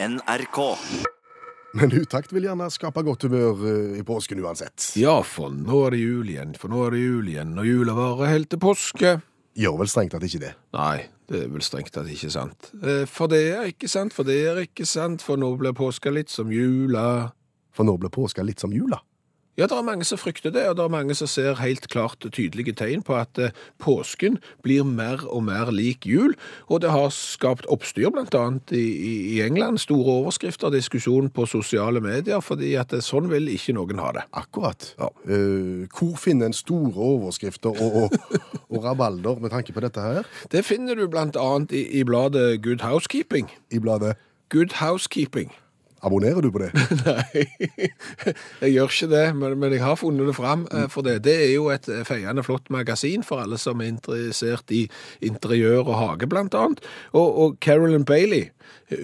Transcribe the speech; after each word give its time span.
NRK. 0.00 0.58
Men 1.74 1.92
utakt 1.92 2.30
vil 2.32 2.46
gjerne 2.46 2.68
skape 2.70 3.02
godt 3.06 3.24
humør 3.26 3.64
eh, 3.66 3.96
i 3.98 4.04
påsken 4.06 4.38
uansett. 4.44 4.92
Ja, 4.98 5.18
for 5.26 5.50
nå 5.52 5.80
er 5.88 5.96
det 5.96 6.00
jul 6.04 6.30
igjen, 6.30 6.52
for 6.58 6.70
nå 6.72 6.84
er 6.86 6.94
det 6.94 7.00
jul 7.02 7.30
igjen, 7.32 7.56
og 7.58 7.66
jula 7.66 7.96
varer 7.98 8.30
helt 8.32 8.48
til 8.54 8.60
påske. 8.62 9.16
Gjør 9.58 9.80
vel 9.80 9.90
strengt 9.90 10.14
tatt 10.14 10.24
ikke 10.28 10.40
det. 10.44 10.52
Nei, 10.78 11.02
det 11.28 11.42
er 11.42 11.50
vel 11.50 11.64
strengt 11.66 11.90
tatt 11.94 12.08
ikke 12.14 12.30
sant. 12.30 12.70
Eh, 12.78 13.02
For 13.10 13.30
det 13.30 13.42
er 13.56 13.72
ikke 13.72 13.90
sant, 13.90 14.14
for 14.14 14.28
det 14.28 14.38
er 14.52 14.62
ikke 14.62 14.86
sant, 14.86 15.24
for 15.24 15.40
nå 15.40 15.50
blir 15.58 15.74
påska 15.76 16.14
litt 16.14 16.30
som 16.30 16.52
jula. 16.54 17.32
For 17.74 17.86
nå 17.86 17.98
blir 17.98 18.14
påska 18.14 18.46
litt 18.46 18.62
som 18.62 18.72
jula. 18.74 19.02
Ja, 19.58 19.66
det 19.66 19.74
er 19.74 19.82
mange 19.82 20.06
som 20.06 20.20
frykter 20.20 20.52
det, 20.54 20.62
og 20.70 20.76
det 20.78 20.84
er 20.84 20.92
mange 20.92 21.14
som 21.18 21.26
ser 21.26 21.56
helt 21.58 21.88
klart 21.90 22.22
tydelige 22.30 22.76
tegn 22.78 23.00
på 23.02 23.16
at 23.18 23.40
eh, 23.42 23.50
påsken 23.82 24.36
blir 24.62 24.84
mer 24.86 25.24
og 25.26 25.42
mer 25.48 25.72
lik 25.74 26.06
jul, 26.06 26.36
og 26.70 26.84
det 26.84 26.92
har 26.94 27.10
skapt 27.10 27.66
oppstyr 27.66 28.12
annet 28.38 28.70
i, 28.70 28.84
i- 29.34 29.40
England, 29.42 29.80
store 29.82 30.14
overskrifter, 30.20 30.70
diskusjon 30.70 31.26
på 31.34 31.46
sosiale 31.50 31.98
medier, 32.04 32.38
fordi 32.44 32.76
at 32.78 32.94
eh, 32.94 33.02
sånn 33.02 33.26
vil 33.32 33.50
ikke 33.50 33.74
noen 33.74 33.98
ha 33.98 34.12
det. 34.14 34.24
Akkurat. 34.38 34.92
Ja. 35.00 35.10
Uh, 35.26 35.88
hvor 35.90 36.14
finner 36.22 36.52
en 36.52 36.56
store 36.56 36.94
overskrifter 36.94 37.74
og, 37.74 37.98
og, 38.04 38.38
og 38.72 38.84
rabalder 38.86 39.42
med 39.42 39.50
tanke 39.50 39.74
på 39.74 39.82
dette 39.82 40.00
her? 40.06 40.28
Det 40.54 40.62
finner 40.70 40.94
du 40.94 41.08
annet 41.42 41.74
i, 41.74 41.82
i 41.98 42.04
bladet 42.06 42.60
Good 42.62 42.86
Housekeeping. 42.86 43.50
I 43.74 43.82
bladet 43.82 44.14
Good 44.54 44.78
Housekeeping. 44.78 45.50
Abonnerer 46.02 46.40
du 46.40 46.50
på 46.54 46.60
det? 46.62 46.70
Nei, 47.06 47.46
jeg 48.62 48.74
gjør 48.76 48.92
ikke 48.92 49.08
det, 49.10 49.24
men, 49.34 49.56
men 49.58 49.74
jeg 49.74 49.82
har 49.82 49.96
funnet 49.98 50.28
det 50.30 50.34
fram 50.36 50.66
eh, 50.70 50.86
for 50.92 51.06
det. 51.06 51.16
Det 51.26 51.34
er 51.48 51.52
jo 51.56 51.68
et 51.74 51.88
eh, 51.90 52.04
feiende 52.06 52.44
flott 52.46 52.70
magasin 52.70 53.24
for 53.26 53.42
alle 53.42 53.58
som 53.58 53.82
er 53.82 53.90
interessert 53.90 54.70
i 54.74 54.84
interiør 55.26 55.82
og 55.88 55.98
hage, 55.98 56.30
blant 56.30 56.54
annet. 56.54 56.84
Og, 57.10 57.26
og 57.26 57.58
Carolyn 57.64 58.06
Bailey, 58.06 58.52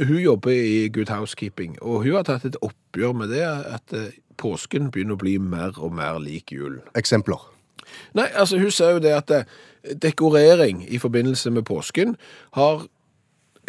hun 0.06 0.20
jobber 0.22 0.54
i 0.54 0.86
Good 0.94 1.10
Housekeeping, 1.10 1.76
og 1.82 2.04
hun 2.06 2.20
har 2.20 2.28
tatt 2.30 2.46
et 2.46 2.60
oppgjør 2.62 3.18
med 3.24 3.34
det 3.34 3.42
at 3.42 3.96
eh, 3.96 4.14
påsken 4.38 4.92
begynner 4.94 5.18
å 5.18 5.24
bli 5.24 5.36
mer 5.42 5.74
og 5.82 5.94
mer 5.98 6.22
lik 6.22 6.54
julen. 6.54 6.84
Eksempler. 6.98 7.42
Nei, 8.14 8.30
altså 8.30 8.58
hun 8.62 8.70
sa 8.74 8.94
jo 8.94 9.02
det 9.02 9.12
at 9.14 9.32
dekorering 10.02 10.80
i 10.88 10.98
forbindelse 11.02 11.50
med 11.54 11.66
påsken 11.68 12.14
har 12.56 12.86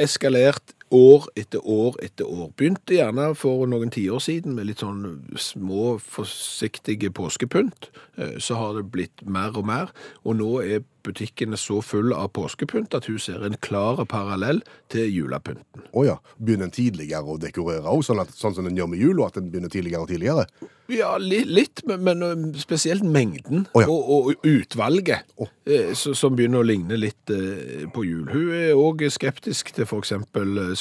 eskalert 0.01 0.75
år 0.95 1.27
etter 1.39 1.61
år 1.67 1.99
etter 2.05 2.25
år. 2.29 2.49
Begynte 2.57 2.95
gjerne 2.97 3.29
for 3.37 3.67
noen 3.69 3.91
tiår 3.93 4.23
siden 4.23 4.55
med 4.57 4.69
litt 4.69 4.83
sånn 4.83 5.03
små, 5.35 5.95
forsiktige 5.99 7.11
påskepynt. 7.15 7.89
Eh, 8.17 8.37
Så 8.39 8.55
har 8.55 8.75
det 8.77 8.89
blitt 8.91 9.25
mer 9.27 9.55
og 9.57 9.65
mer, 9.67 9.91
og 10.23 10.39
nå 10.39 10.51
er 10.63 10.83
butikkene 11.05 11.57
så 11.59 11.81
full 11.85 12.13
av 12.15 12.31
påskepynt 12.35 12.95
at 12.97 13.09
hun 13.09 13.19
ser 13.21 13.45
en 13.45 13.57
klar 13.63 14.01
parallell 14.09 14.61
til 14.93 15.09
julepynten. 15.11 15.85
Å 15.93 16.05
ja. 16.07 16.15
Begynner 16.37 16.69
en 16.69 16.75
tidligere 16.75 17.35
å 17.35 17.39
dekorere 17.41 17.91
òg, 17.91 18.03
sånn, 18.05 18.23
sånn 18.33 18.57
som 18.57 18.69
en 18.69 18.77
gjør 18.77 18.91
med 18.91 19.03
jul, 19.03 19.19
og 19.19 19.29
at 19.29 19.39
en 19.41 19.51
begynner 19.51 19.71
tidligere 19.73 20.05
og 20.05 20.11
tidligere? 20.11 20.47
Ja, 20.91 21.15
li, 21.17 21.39
litt, 21.49 21.81
men, 21.89 22.03
men 22.05 22.51
spesielt 22.61 23.05
mengden 23.05 23.65
oh 23.73 23.81
ja. 23.81 23.89
og, 23.89 24.11
og 24.15 24.45
utvalget, 24.45 25.25
oh. 25.41 25.49
eh, 25.65 25.93
så, 25.97 26.13
som 26.17 26.35
begynner 26.37 26.61
å 26.61 26.67
ligne 26.67 26.99
litt 26.99 27.33
eh, 27.33 27.87
på 27.93 28.05
jul. 28.05 28.27
Hun 28.29 28.51
er 28.53 28.77
òg 28.77 29.01
skeptisk 29.13 29.73
til 29.73 29.87
f.eks. 29.87 30.13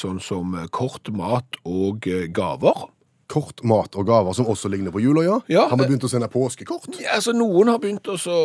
sånn 0.01 0.21
som 0.21 0.59
eh, 0.61 0.69
kort 0.75 1.09
mat 1.15 1.61
og 1.65 2.09
eh, 2.11 2.27
gaver. 2.35 2.85
Kort 3.31 3.63
mat 3.65 3.97
og 3.99 4.07
gaver 4.09 4.37
som 4.37 4.49
også 4.51 4.71
ligner 4.73 4.95
på 4.95 5.03
jula, 5.03 5.25
ja? 5.25 5.39
Ja, 5.49 5.67
Har 5.71 5.79
vi 5.79 5.87
eh, 5.87 5.93
begynt 5.93 6.07
å 6.07 6.11
sende 6.13 6.29
påskekort? 6.33 6.91
Ja, 7.01 7.17
altså 7.19 7.35
Noen 7.37 7.71
har 7.73 7.81
begynt 7.83 8.09
å 8.11 8.19
så 8.21 8.37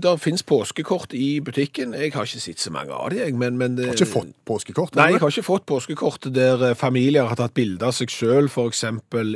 Det 0.00 0.14
fins 0.22 0.44
påskekort 0.46 1.14
i 1.16 1.40
butikken. 1.44 1.96
Jeg 1.98 2.14
har 2.14 2.28
ikke 2.28 2.42
sett 2.42 2.62
så 2.62 2.72
mange 2.74 2.94
av 2.96 3.12
dem. 3.12 3.38
Men, 3.40 3.58
men 3.60 3.76
det, 3.78 3.90
Har 3.90 3.98
ikke 3.98 4.12
fått 4.12 4.32
påskekort? 4.48 4.96
Nei, 4.98 5.12
jeg 5.14 5.22
har 5.22 5.34
ikke 5.34 5.46
fått 5.46 5.66
påskekort 5.68 6.30
der 6.32 6.66
eh, 6.70 6.76
familier 6.78 7.28
har 7.28 7.38
tatt 7.38 7.54
bilde 7.56 7.86
av 7.86 7.94
seg 7.96 8.12
sjøl, 8.12 8.48
f.eks. 8.50 8.84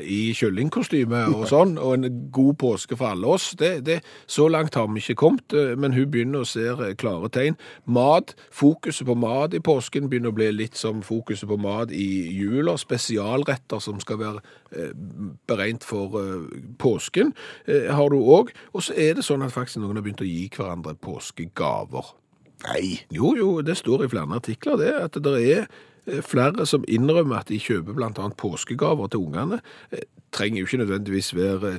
i 0.02 0.20
kyllingkostyme 0.36 1.22
og 1.34 1.46
sånn, 1.50 1.76
og 1.82 1.96
en 1.96 2.20
god 2.34 2.56
påske 2.62 2.98
for 2.98 3.12
alle 3.12 3.34
oss. 3.36 3.50
Det, 3.58 3.72
det, 3.86 4.00
så 4.30 4.48
langt 4.52 4.74
har 4.78 4.88
vi 4.90 5.02
ikke 5.02 5.18
kommet, 5.22 5.56
eh, 5.56 5.74
men 5.78 5.94
hun 5.96 6.10
begynner 6.12 6.44
å 6.44 6.48
se 6.48 6.66
eh, 6.72 6.94
klare 6.98 7.30
tegn. 7.32 7.58
Mat, 7.84 8.34
fokuset 8.54 9.06
på 9.08 9.16
mat 9.18 9.54
i 9.56 9.62
påsken 9.64 10.10
begynner 10.10 10.34
å 10.34 10.36
bli 10.36 10.50
litt 10.54 10.78
som 10.78 11.02
fokuset 11.06 11.48
på 11.50 11.58
mat 11.60 11.92
i 11.94 12.08
jula. 12.36 12.76
Spesialretter 12.80 13.82
som 13.82 14.00
skal 14.02 14.20
være 14.22 14.42
eh, 14.72 14.85
beregnet 15.48 15.84
for 15.86 16.18
eh, 16.20 16.60
påsken, 16.78 17.32
eh, 17.66 17.90
har 17.94 18.12
du 18.12 18.18
òg. 18.20 18.52
Og 18.72 18.86
så 18.86 18.96
er 18.96 19.16
det 19.16 19.26
sånn 19.26 19.44
at 19.46 19.54
faktisk 19.54 19.82
noen 19.82 19.98
har 19.98 20.06
begynt 20.06 20.24
å 20.24 20.28
gi 20.28 20.46
hverandre 20.52 20.96
påskegaver. 21.02 22.14
Nei. 22.66 23.02
Jo, 23.12 23.34
jo, 23.36 23.50
det 23.62 23.76
står 23.78 24.06
i 24.06 24.10
flere 24.10 24.40
artikler 24.40 24.80
det, 24.80 24.94
at 25.08 25.20
det 25.22 25.34
er 25.42 25.66
eh, 25.66 26.22
flere 26.24 26.66
som 26.68 26.86
innrømmer 26.88 27.42
at 27.42 27.52
de 27.52 27.60
kjøper 27.60 28.00
annet 28.06 28.38
påskegaver 28.40 29.12
til 29.12 29.28
ungene. 29.28 29.60
Trenger 30.34 30.62
jo 30.62 30.68
ikke 30.68 30.82
nødvendigvis 30.84 31.34
være 31.36 31.78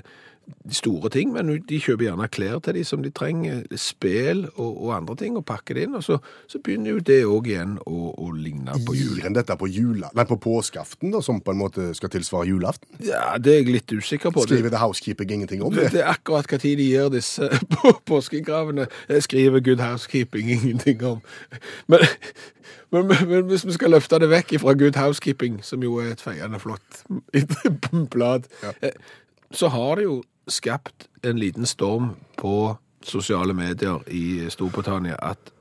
store 0.72 1.10
ting, 1.12 1.32
men 1.36 1.50
de 1.68 1.80
kjøper 1.80 2.08
gjerne 2.08 2.28
klær 2.32 2.60
til 2.64 2.76
de 2.78 2.84
som 2.88 3.04
de 3.04 3.12
trenger, 3.16 3.64
spel 3.80 4.46
og, 4.56 4.70
og 4.70 4.94
andre 4.96 5.16
ting, 5.20 5.38
og 5.40 5.46
pakker 5.48 5.78
det 5.78 5.88
inn, 5.88 5.96
og 6.00 6.04
så, 6.04 6.18
så 6.52 6.60
begynner 6.64 6.96
jo 6.96 7.04
det 7.08 7.20
òg 7.28 7.50
igjen 7.52 7.78
å, 7.88 8.12
å 8.16 8.30
ligne 8.36 8.76
på 8.88 8.96
jul. 8.98 9.18
Gir 9.18 9.30
en 9.30 9.38
dette 9.38 9.58
på 9.60 9.70
jula, 9.72 10.12
nei, 10.18 10.28
på 10.28 10.40
påskeaften, 10.44 11.12
da, 11.16 11.22
som 11.24 11.40
på 11.44 11.56
en 11.56 11.62
måte 11.62 11.90
skal 11.98 12.12
tilsvare 12.14 12.50
julaften? 12.50 12.90
Ja, 13.04 13.36
det 13.40 13.54
er 13.54 13.62
jeg 13.62 13.74
litt 13.78 13.96
usikker 13.96 14.34
på. 14.36 14.46
Skriver 14.48 14.74
The 14.74 14.82
Housekeeping 14.82 15.34
ingenting 15.38 15.64
om 15.66 15.76
det 15.76 15.92
det? 15.94 16.04
er 16.04 16.12
akkurat 16.12 16.52
tid 16.62 16.78
de 16.80 16.90
gjør 16.92 17.12
disse 17.16 17.48
på 17.76 17.94
påskegravene. 18.08 18.88
Jeg 19.12 19.28
skriver 19.28 19.64
Good 19.64 19.84
Housekeeping 19.84 20.52
ingenting 20.52 21.04
om. 21.08 21.22
Men, 21.88 22.08
men, 22.92 23.08
men, 23.08 23.28
men 23.28 23.52
hvis 23.52 23.66
vi 23.68 23.76
skal 23.76 23.96
løfte 23.96 24.20
det 24.24 24.32
vekk 24.32 24.58
fra 24.64 24.76
Good 24.80 25.00
Housekeeping, 25.00 25.62
som 25.64 25.84
jo 25.84 26.00
er 26.04 26.16
et 26.16 26.24
feiende 26.24 26.60
flott 26.60 27.04
blad, 28.14 28.48
ja. 28.64 28.92
så 29.52 29.72
har 29.72 30.00
det 30.00 30.08
jo 30.08 30.22
skapt 30.48 31.08
en 31.24 31.40
liten 31.40 31.66
storm 31.66 32.16
på 32.38 32.78
sosiale 33.04 33.54
medier 33.54 34.04
i 34.12 34.48
Storbritannia 34.52 35.16
at 35.22 35.52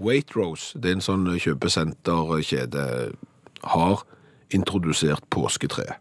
Waitrose, 0.00 0.78
det 0.80 0.90
er 0.90 0.98
en 0.98 1.04
sånn 1.04 1.26
kjøpesenterkjede, 1.38 2.84
har 3.74 4.04
introdusert 4.54 5.24
påsketreet. 5.30 5.98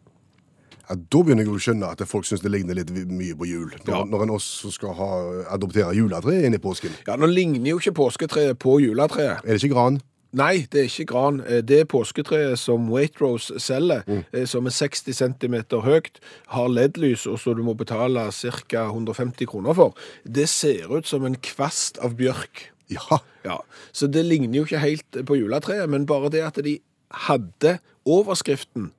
Ja, 0.90 0.96
da 0.96 1.20
begynner 1.22 1.44
jeg 1.46 1.52
å 1.54 1.60
skjønne 1.62 1.90
at 1.94 2.02
folk 2.10 2.26
syns 2.26 2.42
det 2.42 2.50
ligner 2.50 2.74
litt 2.80 2.90
mye 2.90 3.36
på 3.38 3.46
jul. 3.46 3.68
Når, 3.86 3.94
Ja. 3.94 4.04
når 4.10 4.24
en 4.24 4.30
også 4.40 4.72
skal 4.74 4.96
ha, 4.98 5.10
adoptere 5.54 5.94
juletreet 5.94 6.46
inn 6.48 6.56
i 6.58 6.62
påsken. 6.64 6.90
Ja, 7.06 7.16
nå 7.16 7.28
ligner 7.30 7.70
jo 7.70 7.78
ikke 7.78 7.94
påsketreet 7.94 8.58
på 8.58 8.80
juletreet. 8.82 9.44
Er 9.46 9.54
det 9.54 9.62
ikke 9.64 9.76
gran? 9.76 10.00
Nei, 10.32 10.68
det 10.72 10.80
er 10.80 10.90
ikke 10.90 11.06
gran. 11.10 11.40
Eh, 11.42 11.62
Det 11.66 11.88
påsketreet 11.90 12.60
som 12.60 12.90
Waitrose 12.92 13.60
selger, 13.60 14.04
mm. 14.08 14.46
som 14.46 14.66
er 14.66 14.76
60 14.76 15.14
cm 15.14 15.56
høyt, 15.82 16.20
har 16.54 16.68
LED-lys, 16.68 17.26
og 17.26 17.40
så 17.40 17.56
du 17.58 17.64
må 17.64 17.74
betale 17.74 18.28
ca. 18.32 18.86
150 18.86 19.46
kroner 19.50 19.74
for, 19.74 19.96
det 20.26 20.50
ser 20.50 20.92
ut 20.92 21.08
som 21.08 21.26
en 21.26 21.36
kvast 21.36 21.98
av 21.98 22.16
bjørk. 22.16 22.70
Ja. 22.90 23.20
Ja, 23.46 23.58
Så 23.94 24.08
det 24.08 24.26
ligner 24.26 24.58
jo 24.58 24.66
ikke 24.66 24.80
helt 24.80 25.26
på 25.26 25.36
juletreet, 25.38 25.90
men 25.90 26.06
bare 26.06 26.30
det 26.30 26.42
at 26.44 26.60
de 26.64 26.80
hadde 27.28 27.80
overskriften 28.06 28.92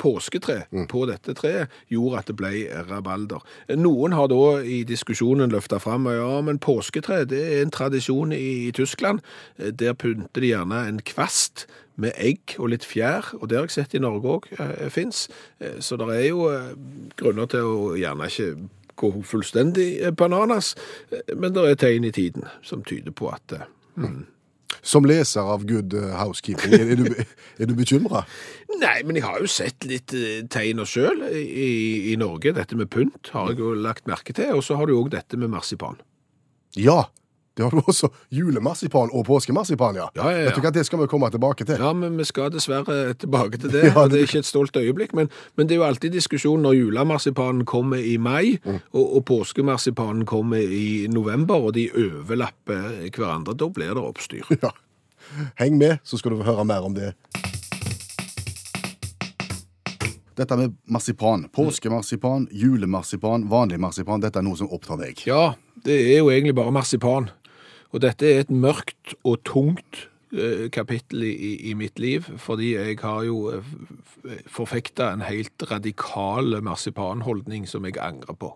påsketre 0.00 0.64
på 0.90 1.04
dette 1.10 1.34
treet, 1.38 1.72
gjorde 1.92 2.20
at 2.20 2.30
det 2.30 2.36
ble 2.38 2.52
rabalder. 2.88 3.44
Noen 3.78 4.16
har 4.16 4.28
da 4.32 4.60
i 4.62 4.82
diskusjonen 4.88 5.52
løfta 5.52 5.80
fram 5.82 6.08
ja, 6.10 6.40
men 6.44 6.60
påsketre 6.62 7.24
det 7.30 7.40
er 7.40 7.62
en 7.62 7.74
tradisjon 7.74 8.32
i, 8.36 8.70
Tyskland. 8.74 9.20
Der 9.58 9.94
pynter 9.98 10.42
de 10.42 10.50
gjerne 10.52 10.84
en 10.88 11.02
kvast 11.04 11.66
med 12.00 12.16
egg 12.18 12.56
og 12.58 12.72
litt 12.72 12.86
fjær, 12.86 13.28
og 13.38 13.48
det 13.50 13.58
har 13.58 13.68
jeg 13.68 13.76
sett 13.76 13.94
i 13.94 14.02
Norge 14.02 14.32
òg 14.38 14.48
eh, 14.58 14.88
fins. 14.90 15.28
Så 15.78 15.98
det 16.00 16.08
er 16.10 16.24
jo 16.26 16.48
eh, 16.50 16.72
grunner 17.20 17.46
til 17.50 17.68
å 17.68 17.92
gjerne 17.98 18.26
ikke 18.26 18.48
gå 18.96 19.22
fullstendig 19.22 20.02
eh, 20.02 20.10
bananas, 20.10 20.76
eh, 21.10 21.36
men 21.36 21.54
det 21.54 21.66
er 21.70 21.80
tegn 21.80 22.08
i 22.08 22.12
tiden 22.14 22.48
som 22.62 22.84
tyder 22.86 23.14
på 23.14 23.30
at 23.32 23.56
eh, 23.56 23.68
Som 24.84 25.06
leser 25.08 25.46
av 25.54 25.64
Good 25.68 25.94
Housekeeping, 25.94 26.74
er, 26.76 26.96
du, 26.98 27.06
er 27.58 27.70
du 27.70 27.74
bekymra? 27.78 28.24
Nei, 28.82 28.96
men 29.06 29.18
jeg 29.18 29.26
har 29.26 29.40
jo 29.40 29.50
sett 29.50 29.86
litt 29.88 30.10
tegner 30.10 30.48
tegn 30.52 30.82
sjøl 30.88 31.22
i, 31.30 32.12
i 32.12 32.16
Norge. 32.20 32.54
Dette 32.56 32.76
med 32.78 32.90
pynt 32.92 33.30
har 33.34 33.52
jeg 33.52 33.62
jo 33.62 33.74
lagt 33.78 34.08
merke 34.10 34.34
til. 34.36 34.50
Og 34.58 34.64
så 34.66 34.78
har 34.80 34.90
du 34.90 34.96
òg 34.98 35.12
dette 35.14 35.38
med 35.40 35.52
marsipan. 35.54 36.00
Ja. 36.76 37.04
Det 37.56 37.62
har 37.62 37.70
du 37.70 37.78
også. 37.86 38.08
Julemarsipan 38.34 39.12
og 39.14 39.24
påskemarsipan, 39.28 39.94
ja. 39.94 40.08
Ja, 40.16 40.24
ja, 40.30 40.38
ja. 40.38 40.44
Vet 40.48 40.56
du 40.58 40.64
hva, 40.64 40.72
Det 40.74 40.82
skal 40.86 40.98
vi 40.98 41.06
komme 41.06 41.30
tilbake 41.30 41.64
til. 41.64 41.78
Ja, 41.78 41.92
men 41.94 42.16
vi 42.18 42.26
skal 42.26 42.50
dessverre 42.50 43.14
tilbake 43.14 43.60
til 43.62 43.70
det. 43.70 43.84
Ja, 43.92 43.94
og 44.02 44.10
Det 44.10 44.18
er 44.18 44.26
ikke 44.26 44.42
et 44.42 44.48
stolt 44.48 44.76
øyeblikk, 44.76 45.14
men, 45.14 45.30
men 45.56 45.68
det 45.70 45.76
er 45.76 45.82
jo 45.82 45.86
alltid 45.86 46.16
diskusjon 46.16 46.62
når 46.66 46.74
julemarsipanen 46.80 47.62
kommer 47.64 48.02
i 48.02 48.16
mai, 48.18 48.58
og, 48.90 49.04
og 49.04 49.24
påskemarsipanen 49.30 50.26
kommer 50.26 50.58
i 50.58 51.06
november, 51.10 51.54
og 51.54 51.76
de 51.78 51.86
overlapper 51.94 53.06
hverandre. 53.14 53.54
Da 53.54 53.70
blir 53.70 53.94
det 53.94 54.02
oppstyr. 54.02 54.50
Ja. 54.62 54.74
Heng 55.58 55.78
med, 55.78 56.02
så 56.04 56.18
skal 56.18 56.34
du 56.34 56.42
få 56.42 56.50
høre 56.50 56.66
mer 56.68 56.84
om 56.84 56.94
det. 56.94 57.14
Dette 60.34 60.56
med 60.58 60.74
marsipan. 60.90 61.46
Påskemarsipan, 61.54 62.48
julemarsipan, 62.50 63.46
vanlig 63.48 63.78
marsipan. 63.80 64.20
Dette 64.20 64.42
er 64.42 64.46
noe 64.46 64.58
som 64.58 64.70
opptar 64.74 64.98
deg. 64.98 65.22
Ja, 65.28 65.54
det 65.86 65.94
er 65.94 66.18
jo 66.18 66.32
egentlig 66.34 66.56
bare 66.58 66.74
marsipan. 66.74 67.30
Og 67.94 68.02
dette 68.02 68.26
er 68.26 68.42
et 68.42 68.50
mørkt 68.50 69.14
og 69.22 69.38
tungt 69.46 70.08
eh, 70.34 70.66
kapittel 70.74 71.22
i, 71.28 71.52
i 71.70 71.74
mitt 71.78 72.00
liv, 72.02 72.26
fordi 72.42 72.72
jeg 72.74 72.98
har 73.04 73.22
jo 73.28 73.52
eh, 73.54 73.68
forfekta 74.50 75.12
en 75.14 75.22
helt 75.22 75.62
radikal 75.70 76.58
marsipanholdning 76.66 77.68
som 77.70 77.86
jeg 77.86 78.00
angrer 78.02 78.34
på. 78.34 78.50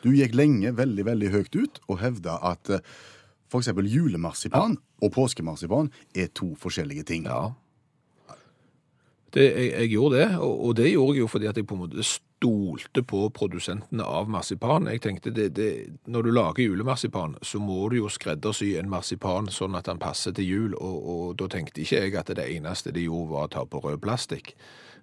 Du 0.00 0.08
gikk 0.16 0.38
lenge 0.38 0.72
veldig, 0.78 1.04
veldig 1.10 1.34
høyt 1.34 1.60
ut 1.60 1.82
og 1.90 2.00
hevda 2.00 2.40
at 2.54 2.72
f.eks. 2.78 3.12
for 3.52 3.60
eksempel 3.60 3.92
julemarsipan 3.92 4.80
og 5.04 5.12
påskemarsipan 5.12 5.92
er 6.16 6.32
to 6.32 6.54
forskjellige 6.58 7.04
ting. 7.12 7.28
Ja. 7.28 7.52
Det, 9.36 9.44
jeg, 9.52 9.72
jeg 9.74 9.92
gjorde 9.92 10.22
det, 10.22 10.30
og, 10.40 10.54
og 10.64 10.76
det 10.80 10.94
gjorde 10.94 11.18
jeg 11.18 11.26
jo 11.26 11.28
fordi 11.28 11.50
at 11.50 11.60
jeg 11.60 11.68
på 11.68 11.76
en 11.76 11.84
måte 11.84 12.08
stolte 12.36 13.02
på 13.02 13.30
produsentene 13.30 14.04
av 14.04 14.28
marsipan. 14.30 14.86
Jeg 14.90 15.02
tenkte, 15.02 15.30
det, 15.30 15.48
det, 15.56 15.98
Når 16.06 16.22
du 16.22 16.30
lager 16.30 16.62
julemarsipan, 16.62 17.36
så 17.42 17.58
må 17.58 17.88
du 17.88 17.96
jo 17.96 18.08
skreddersy 18.12 18.76
en 18.76 18.90
marsipan 18.90 19.48
sånn 19.48 19.76
at 19.76 19.88
den 19.88 19.98
passer 19.98 20.32
til 20.36 20.44
jul, 20.44 20.74
og, 20.74 20.98
og 21.06 21.36
da 21.40 21.48
tenkte 21.48 21.82
ikke 21.82 22.02
jeg 22.04 22.16
at 22.16 22.34
det 22.36 22.44
eneste 22.44 22.92
de 22.92 23.06
gjorde 23.06 23.32
var 23.32 23.48
å 23.48 23.54
ta 23.56 23.64
på 23.64 23.80
rød 23.80 24.02
plastikk. 24.04 24.54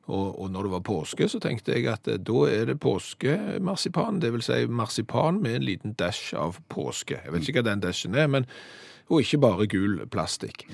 Og, 0.06 0.40
og 0.40 0.50
når 0.52 0.68
det 0.68 0.72
var 0.74 0.84
påske, 0.84 1.28
så 1.32 1.40
tenkte 1.40 1.78
jeg 1.78 1.88
at 1.88 2.08
eh, 2.12 2.20
da 2.20 2.46
er 2.52 2.66
det 2.68 2.82
påskemarsipan, 2.84 4.20
det 4.20 4.34
vil 4.36 4.44
si 4.44 4.66
marsipan 4.68 5.40
med 5.42 5.56
en 5.56 5.68
liten 5.68 5.94
dash 6.00 6.36
av 6.36 6.60
påske. 6.70 7.22
Jeg 7.24 7.34
vet 7.34 7.48
ikke 7.48 7.62
hva 7.62 7.70
den 7.72 7.84
dashen 7.86 8.18
er, 8.20 8.28
men 8.28 8.50
og 9.10 9.22
ikke 9.22 9.40
bare 9.44 9.68
gul 9.68 9.98
plastikk. 10.12 10.66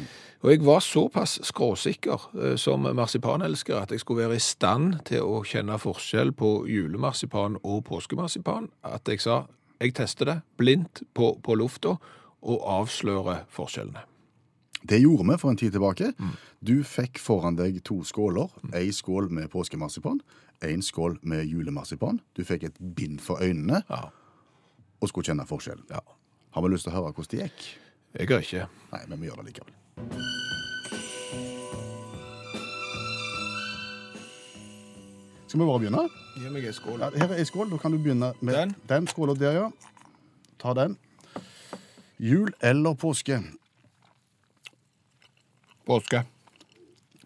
Og 0.43 0.51
jeg 0.53 0.61
var 0.65 0.79
såpass 0.79 1.39
skråsikker 1.43 2.27
eh, 2.39 2.55
som 2.57 2.85
marsipanelsker 2.95 3.75
at 3.81 3.91
jeg 3.91 3.99
skulle 3.99 4.27
være 4.27 4.37
i 4.39 4.43
stand 4.43 4.99
til 5.09 5.21
å 5.25 5.41
kjenne 5.43 5.79
forskjell 5.81 6.31
på 6.37 6.65
julemarsipan 6.69 7.57
og 7.63 7.83
påskemarsipan, 7.89 8.69
at 8.83 9.07
jeg 9.07 9.21
sa 9.25 9.41
jeg 9.79 9.93
tester 9.95 10.25
det 10.27 10.37
blindt 10.59 11.03
på, 11.15 11.37
på 11.43 11.55
lufta 11.55 11.95
og 12.41 12.63
avslører 12.67 13.45
forskjellene. 13.51 14.01
Det 14.83 15.01
gjorde 15.01 15.25
vi 15.27 15.37
for 15.39 15.51
en 15.51 15.57
tid 15.59 15.71
tilbake. 15.75 16.13
Du 16.63 16.83
fikk 16.87 17.19
foran 17.19 17.55
deg 17.59 17.81
to 17.83 17.97
skåler. 18.07 18.47
Ei 18.75 18.91
skål 18.95 19.27
med 19.31 19.49
påskemarsipan, 19.51 20.21
en 20.63 20.81
skål 20.83 21.17
med 21.23 21.43
julemarsipan. 21.47 22.21
Du 22.35 22.45
fikk 22.47 22.63
et 22.69 22.79
bind 22.95 23.19
for 23.23 23.43
øynene 23.43 23.83
Ja. 23.89 24.05
og 25.01 25.09
skulle 25.09 25.25
kjenne 25.25 25.47
forskjellen. 25.47 25.83
ja. 25.91 25.99
Har 26.51 26.61
vi 26.61 26.69
lyst 26.73 26.83
til 26.87 26.91
å 26.93 26.95
høre 26.95 27.11
hvordan 27.13 27.31
det 27.31 27.39
gikk? 27.51 27.67
Jeg 28.13 28.27
har 28.29 28.41
ikke. 28.41 28.65
Nei, 28.91 29.01
men 29.07 29.21
vi 29.21 29.29
gjør 29.29 29.41
det 29.43 29.51
likevel. 29.51 29.73
Skal 35.49 35.59
vi 35.59 35.65
bare 35.65 35.79
begynne? 35.81 36.01
Gi 36.37 36.49
meg 36.53 36.65
ei 36.69 36.73
skål. 36.73 37.01
Ja, 37.01 37.09
her 37.21 37.31
er 37.33 37.39
ei 37.41 37.45
skål. 37.47 37.69
Da 37.71 37.77
kan 37.81 37.93
du 37.93 37.97
begynne 38.01 38.33
med 38.41 38.53
Den? 38.57 38.75
den 38.89 39.07
skåla 39.09 39.33
der, 39.37 39.55
ja. 39.57 39.69
Ta 40.61 40.73
den. 40.77 40.97
Jul 42.19 42.51
eller 42.61 42.93
påske? 42.93 43.39
Påske. 45.85 46.23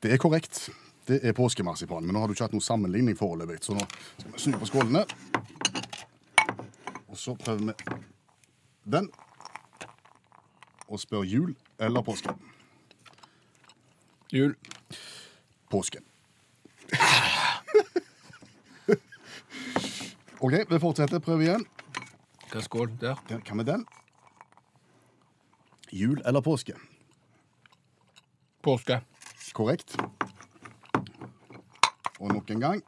Det 0.03 0.13
er 0.13 0.17
korrekt. 0.17 0.69
Det 1.07 1.19
er 1.23 1.33
påskemarsipan. 1.35 2.05
Men 2.05 2.15
nå 2.15 2.19
har 2.23 2.27
du 2.27 2.35
ikke 2.35 2.47
hatt 2.47 2.55
noen 2.55 2.63
sammenligning 2.63 3.17
foreløpig, 3.19 3.59
så 3.63 3.75
nå 3.75 3.83
skal 4.19 4.31
vi 4.31 4.43
snu 4.45 4.59
på 4.61 4.69
skålene. 4.71 5.03
Og 7.11 7.19
så 7.19 7.35
prøver 7.35 7.73
vi 7.73 7.99
den. 8.95 9.09
Og 10.93 10.99
spør 11.01 11.23
jul 11.25 11.55
eller 11.81 12.03
påske. 12.05 12.29
Jul. 14.33 14.53
Påske. 15.73 15.99
OK, 20.43 20.53
vi 20.69 20.79
fortsetter. 20.83 21.19
Prøv 21.23 21.41
igjen. 21.41 21.65
Hva 22.51 22.59
er 22.59 22.65
skål 22.67 22.91
der? 23.01 23.15
Der, 23.29 23.39
Hva 23.47 23.55
med 23.57 23.65
den? 23.71 23.85
Jul 25.93 26.21
eller 26.25 26.41
påske? 26.45 26.73
Påske. 28.65 28.99
Korrekt. 29.53 29.95
Og 32.19 32.29
nok 32.33 32.49
en 32.53 32.61
gang. 32.61 32.81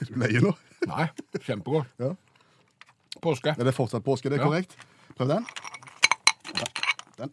Er 0.00 0.04
du 0.10 0.14
lei 0.22 0.32
nå? 0.42 0.54
Nei, 0.88 1.06
kjempegodt. 1.44 1.90
Ja. 2.00 2.14
Påske. 3.20 3.52
Er 3.58 3.64
det 3.68 3.74
fortsatt 3.76 4.04
påske? 4.06 4.30
Det 4.30 4.38
er 4.38 4.44
Ja. 4.44 4.48
korrekt. 4.48 4.76
Prøv 5.18 5.28
den. 5.28 5.46
Ja, 6.56 6.66
Den. 7.18 7.30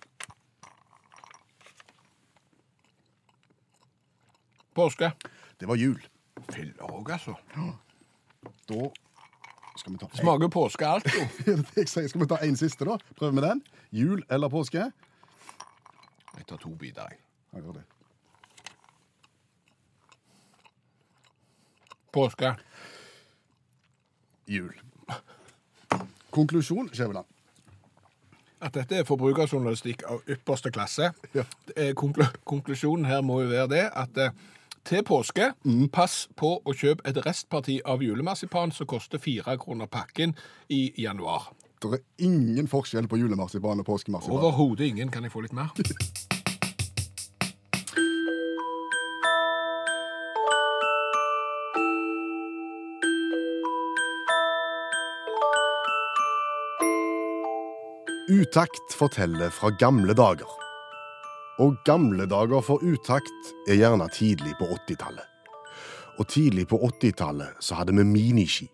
Påske. 4.77 5.12
Det 5.59 5.65
var 5.65 5.75
jul. 5.75 5.97
Filler 6.53 6.83
òg, 6.85 7.09
altså. 7.12 7.33
Da 8.69 8.89
skal 9.77 9.94
vi 9.94 9.97
ta 9.97 10.07
Smaker 10.13 10.50
påske 10.53 10.85
alt, 10.85 11.07
jo. 11.09 11.24
Er 11.51 11.56
det 11.56 11.63
det 11.65 11.81
jeg 11.81 11.89
sier? 11.89 12.07
Skal 12.12 12.21
vi 12.21 12.27
ta 12.29 12.38
en 12.45 12.57
siste, 12.59 12.85
da? 12.85 12.97
Prøv 13.18 13.33
med 13.33 13.44
den. 13.44 13.63
Jul 13.91 14.21
eller 14.29 14.51
påske? 14.53 14.83
Jeg 16.38 16.45
tar 16.45 16.59
to 16.62 16.69
biter, 16.77 17.07
jeg. 17.09 17.18
Ja, 17.53 17.62
gjør 17.63 17.79
det. 17.79 17.83
Påske. 22.13 22.51
Jul. 24.47 24.75
Konklusjon, 26.31 26.91
Skjæveland. 26.94 27.25
At 28.62 28.77
dette 28.77 29.01
er 29.01 29.09
forbrukerjournalistikk 29.09 30.06
av 30.09 30.21
ypperste 30.29 30.69
klasse. 30.74 31.09
Ja. 31.33 31.47
Konklu 31.97 32.25
konklusjonen 32.45 33.09
her 33.09 33.25
må 33.25 33.41
jo 33.41 33.50
være 33.51 33.68
det 33.74 33.83
at 33.89 34.21
eh, 34.21 34.38
til 34.88 35.04
påske, 35.04 35.51
pass 35.92 36.28
på 36.39 36.54
å 36.63 36.74
kjøpe 36.75 37.04
et 37.10 37.18
restparti 37.25 37.81
av 37.84 38.04
julemarsipan 38.06 38.72
som 38.72 38.88
koster 38.88 39.19
fire 39.19 39.57
kroner 39.60 39.89
pakken 39.92 40.36
i 40.72 40.94
januar. 41.04 41.50
Det 41.84 42.00
er 42.00 42.04
ingen 42.25 42.69
forskjell 42.72 43.10
på 43.12 43.19
julemarsipan 43.19 43.84
og 43.84 43.86
påskemarsipan. 43.86 44.38
Overhodet 44.39 44.88
ingen. 44.88 45.12
Kan 45.12 45.28
jeg 45.28 45.34
få 45.36 45.44
litt 45.44 45.54
mer? 45.54 45.75
Utakt 58.28 58.95
forteller 58.98 59.51
fra 59.56 59.69
gamle 59.80 60.16
dager. 60.18 60.56
Og 61.57 61.77
gamle 61.86 62.27
dager 62.30 62.62
for 62.62 62.83
utakt 62.86 63.54
er 63.65 63.80
gjerne 63.80 64.06
tidlig 64.13 64.54
på 64.59 64.68
80-tallet. 64.75 65.25
Og 66.18 66.27
tidlig 66.30 66.68
på 66.69 66.77
80-tallet 66.77 67.57
så 67.63 67.80
hadde 67.80 67.95
vi 67.98 68.06
miniski. 68.06 68.68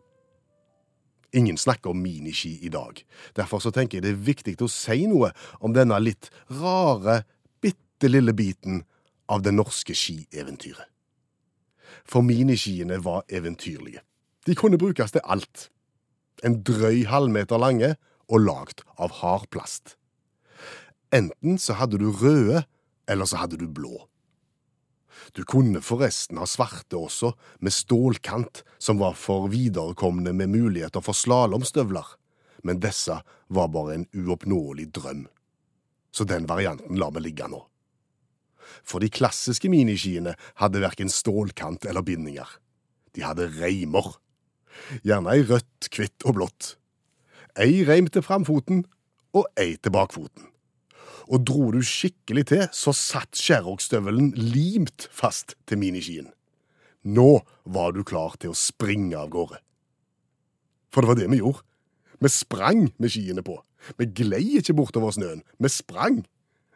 Ingen 1.33 1.57
snakker 1.57 1.89
om 1.89 2.01
miniski 2.03 2.59
i 2.61 2.69
dag. 2.69 2.99
Derfor 3.35 3.63
så 3.63 3.71
tenker 3.71 3.97
jeg 3.97 4.05
det 4.05 4.11
er 4.11 4.25
viktig 4.27 4.55
å 4.61 4.69
si 4.69 5.07
noe 5.09 5.31
om 5.63 5.73
denne 5.73 5.97
litt 6.03 6.29
rare, 6.59 7.23
bitte 7.63 8.11
lille 8.11 8.35
biten 8.35 8.83
av 9.31 9.41
det 9.41 9.55
norske 9.55 9.95
skieventyret. 9.95 10.89
For 12.05 12.21
miniskiene 12.25 12.99
var 13.03 13.23
eventyrlige. 13.31 14.03
De 14.45 14.55
kunne 14.59 14.77
brukes 14.77 15.15
til 15.15 15.23
alt. 15.23 15.69
En 16.43 16.59
drøy 16.67 17.05
halvmeter 17.07 17.61
lange 17.61 17.93
og 18.27 18.43
lagd 18.43 18.83
av 18.99 19.21
hard 19.23 19.47
plast. 19.55 19.95
Enten 21.13 21.59
så 21.61 21.77
hadde 21.77 21.99
du 22.01 22.09
røde, 22.11 22.63
eller 23.09 23.29
så 23.29 23.43
hadde 23.43 23.59
du 23.59 23.67
blå. 23.67 24.07
Du 25.33 25.43
kunne 25.45 25.81
forresten 25.81 26.39
ha 26.41 26.47
svarte 26.49 26.97
også, 26.97 27.33
med 27.59 27.73
stålkant, 27.73 28.63
som 28.77 28.99
var 29.01 29.15
for 29.17 29.49
viderekomne 29.53 30.33
med 30.35 30.51
muligheter 30.53 31.03
for 31.05 31.17
slalåmstøvler, 31.17 32.15
men 32.63 32.81
disse 32.83 33.19
var 33.53 33.69
bare 33.73 33.99
en 33.99 34.07
uoppnåelig 34.13 34.89
drøm. 34.95 35.27
Så 36.13 36.25
den 36.29 36.47
varianten 36.49 36.97
lar 36.99 37.13
vi 37.15 37.25
ligge 37.25 37.47
nå. 37.49 37.63
For 38.83 39.03
de 39.03 39.09
klassiske 39.11 39.69
miniskiene 39.71 40.35
hadde 40.61 40.81
verken 40.83 41.11
stålkant 41.11 41.85
eller 41.89 42.05
bindinger. 42.05 42.47
De 43.13 43.25
hadde 43.25 43.49
reimer. 43.59 44.15
Gjerne 45.05 45.35
i 45.37 45.43
rødt, 45.45 45.89
hvitt 45.93 46.25
og 46.25 46.39
blått. 46.39 46.73
Ei 47.59 47.83
reim 47.85 48.07
til 48.09 48.25
framfoten 48.25 48.85
og 49.37 49.45
ei 49.59 49.75
til 49.77 49.93
bakfoten. 49.93 50.52
Og 51.31 51.43
dro 51.47 51.71
du 51.71 51.79
skikkelig 51.85 52.47
til, 52.51 52.63
så 52.75 52.93
satt 52.95 53.37
skjærrockstøvelen 53.39 54.33
limt 54.35 55.07
fast 55.11 55.55
til 55.69 55.79
miniskien. 55.79 56.31
Nå 57.03 57.43
var 57.63 57.93
du 57.95 58.03
klar 58.07 58.35
til 58.39 58.53
å 58.53 58.57
springe 58.57 59.17
av 59.19 59.31
gårde. 59.31 59.59
For 60.93 61.03
det 61.03 61.11
var 61.11 61.19
det 61.19 61.29
vi 61.31 61.41
gjorde. 61.41 61.63
Vi 62.23 62.31
sprang 62.31 62.85
med 63.01 63.11
skiene 63.11 63.43
på. 63.43 63.57
Vi 63.99 64.07
glei 64.15 64.59
ikke 64.59 64.75
bortover 64.77 65.15
snøen. 65.15 65.43
Vi 65.59 65.71
sprang. 65.71 66.21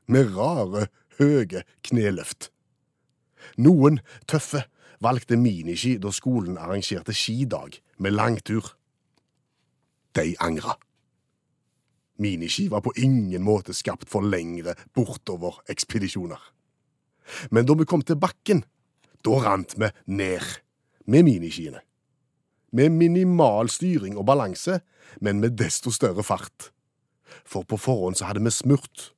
Med 0.07 0.33
rare, 0.35 0.87
høye 1.19 1.63
kneløft. 1.87 2.49
Noen 3.59 4.01
tøffe 4.27 4.65
valgte 5.03 5.37
miniski 5.39 5.97
da 6.01 6.11
skolen 6.15 6.57
arrangerte 6.59 7.15
skidag 7.15 7.79
med 8.01 8.15
langtur. 8.15 8.73
De 10.17 10.33
angra. 10.43 10.75
Miniski 12.17 12.67
var 12.69 12.81
på 12.81 12.93
ingen 12.97 13.43
måte 13.45 13.73
skapt 13.77 14.09
for 14.09 14.25
lengre 14.25 14.75
bortover-ekspedisjoner. 14.97 16.39
Men 17.51 17.67
da 17.67 17.75
vi 17.77 17.85
kom 17.85 18.01
til 18.01 18.19
bakken, 18.19 18.63
da 19.25 19.41
rant 19.43 19.75
vi 19.77 19.91
ned 20.07 20.45
med 21.05 21.27
miniskiene. 21.27 21.83
Med 22.71 22.89
minimal 22.91 23.69
styring 23.69 24.17
og 24.17 24.25
balanse, 24.25 24.81
men 25.21 25.39
med 25.39 25.57
desto 25.59 25.91
større 25.91 26.23
fart. 26.23 26.71
For 27.45 27.63
på 27.63 27.77
forhånd 27.77 28.17
så 28.19 28.27
hadde 28.29 28.43
vi 28.43 28.51
smurt. 28.51 29.13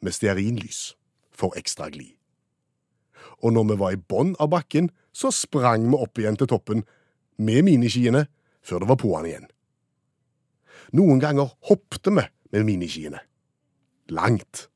med 0.00 0.12
stearinlys 0.14 0.94
for 1.34 1.54
ekstra 1.58 1.88
glid. 1.90 2.14
Og 3.42 3.52
når 3.52 3.64
vi 3.70 3.76
var 3.80 3.94
i 3.94 3.98
bånn 3.98 4.34
av 4.38 4.50
bakken, 4.52 4.90
så 5.12 5.30
sprang 5.34 5.88
vi 5.90 5.98
opp 5.98 6.18
igjen 6.18 6.38
til 6.38 6.50
toppen 6.50 6.84
med 7.38 7.64
miniskiene 7.66 8.26
før 8.62 8.82
det 8.82 8.88
var 8.90 9.00
på'n 9.02 9.26
igjen. 9.26 9.48
Noen 10.96 11.20
ganger 11.20 11.52
hoppte 11.68 12.12
vi 12.14 12.24
med 12.52 12.64
miniskiene. 12.64 13.20
Langt. 14.08 14.68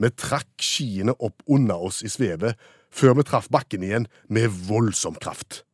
Vi 0.00 0.08
trakk 0.16 0.62
skiene 0.62 1.12
opp 1.18 1.42
under 1.50 1.82
oss 1.84 2.00
i 2.04 2.08
svevet 2.12 2.56
før 2.94 3.18
vi 3.18 3.26
traff 3.28 3.50
bakken 3.52 3.84
igjen 3.84 4.08
med 4.32 4.52
voldsom 4.68 5.18
kraft. 5.20 5.64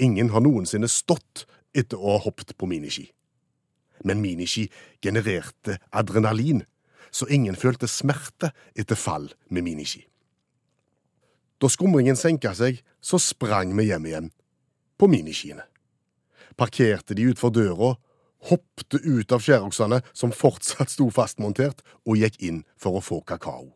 Ingen 0.00 0.32
har 0.32 0.42
noensinne 0.42 0.88
stått 0.88 1.44
etter 1.76 2.00
å 2.00 2.16
ha 2.16 2.22
hoppet 2.24 2.56
på 2.58 2.66
miniski. 2.66 3.10
Men 4.02 4.22
miniski 4.24 4.66
genererte 5.04 5.76
adrenalin, 5.92 6.64
så 7.12 7.28
ingen 7.28 7.58
følte 7.58 7.88
smerte 7.90 8.52
etter 8.74 8.96
fall 8.96 9.28
med 9.50 9.66
miniski. 9.66 10.06
Da 11.60 11.68
skumringen 11.68 12.16
senka 12.16 12.54
seg, 12.56 12.78
så 13.04 13.20
sprang 13.20 13.74
vi 13.76 13.90
hjem 13.90 14.06
igjen, 14.08 14.30
på 14.96 15.08
miniskiene. 15.10 15.66
Parkerte 16.56 17.14
de 17.16 17.26
utfor 17.28 17.52
døra, 17.52 17.92
hoppte 18.48 19.00
ut 19.04 19.32
av 19.32 19.42
skjæroksene 19.44 20.00
som 20.16 20.32
fortsatt 20.32 20.92
sto 20.92 21.10
fastmontert, 21.12 21.82
og 22.08 22.20
gikk 22.20 22.40
inn 22.40 22.64
for 22.80 22.98
å 22.98 23.04
få 23.04 23.20
kakao. 23.26 23.72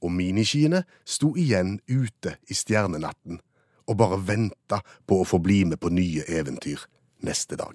Og 0.00 0.12
miniskiene 0.14 0.84
sto 1.04 1.34
igjen 1.36 1.78
ute 1.90 2.38
i 2.48 2.56
stjernenatten 2.56 3.40
og 3.90 3.98
bare 3.98 4.20
venta 4.22 4.80
på 5.08 5.20
å 5.20 5.26
få 5.26 5.40
bli 5.42 5.64
med 5.66 5.80
på 5.82 5.90
nye 5.92 6.24
eventyr 6.30 6.86
neste 7.26 7.58
dag. 7.58 7.74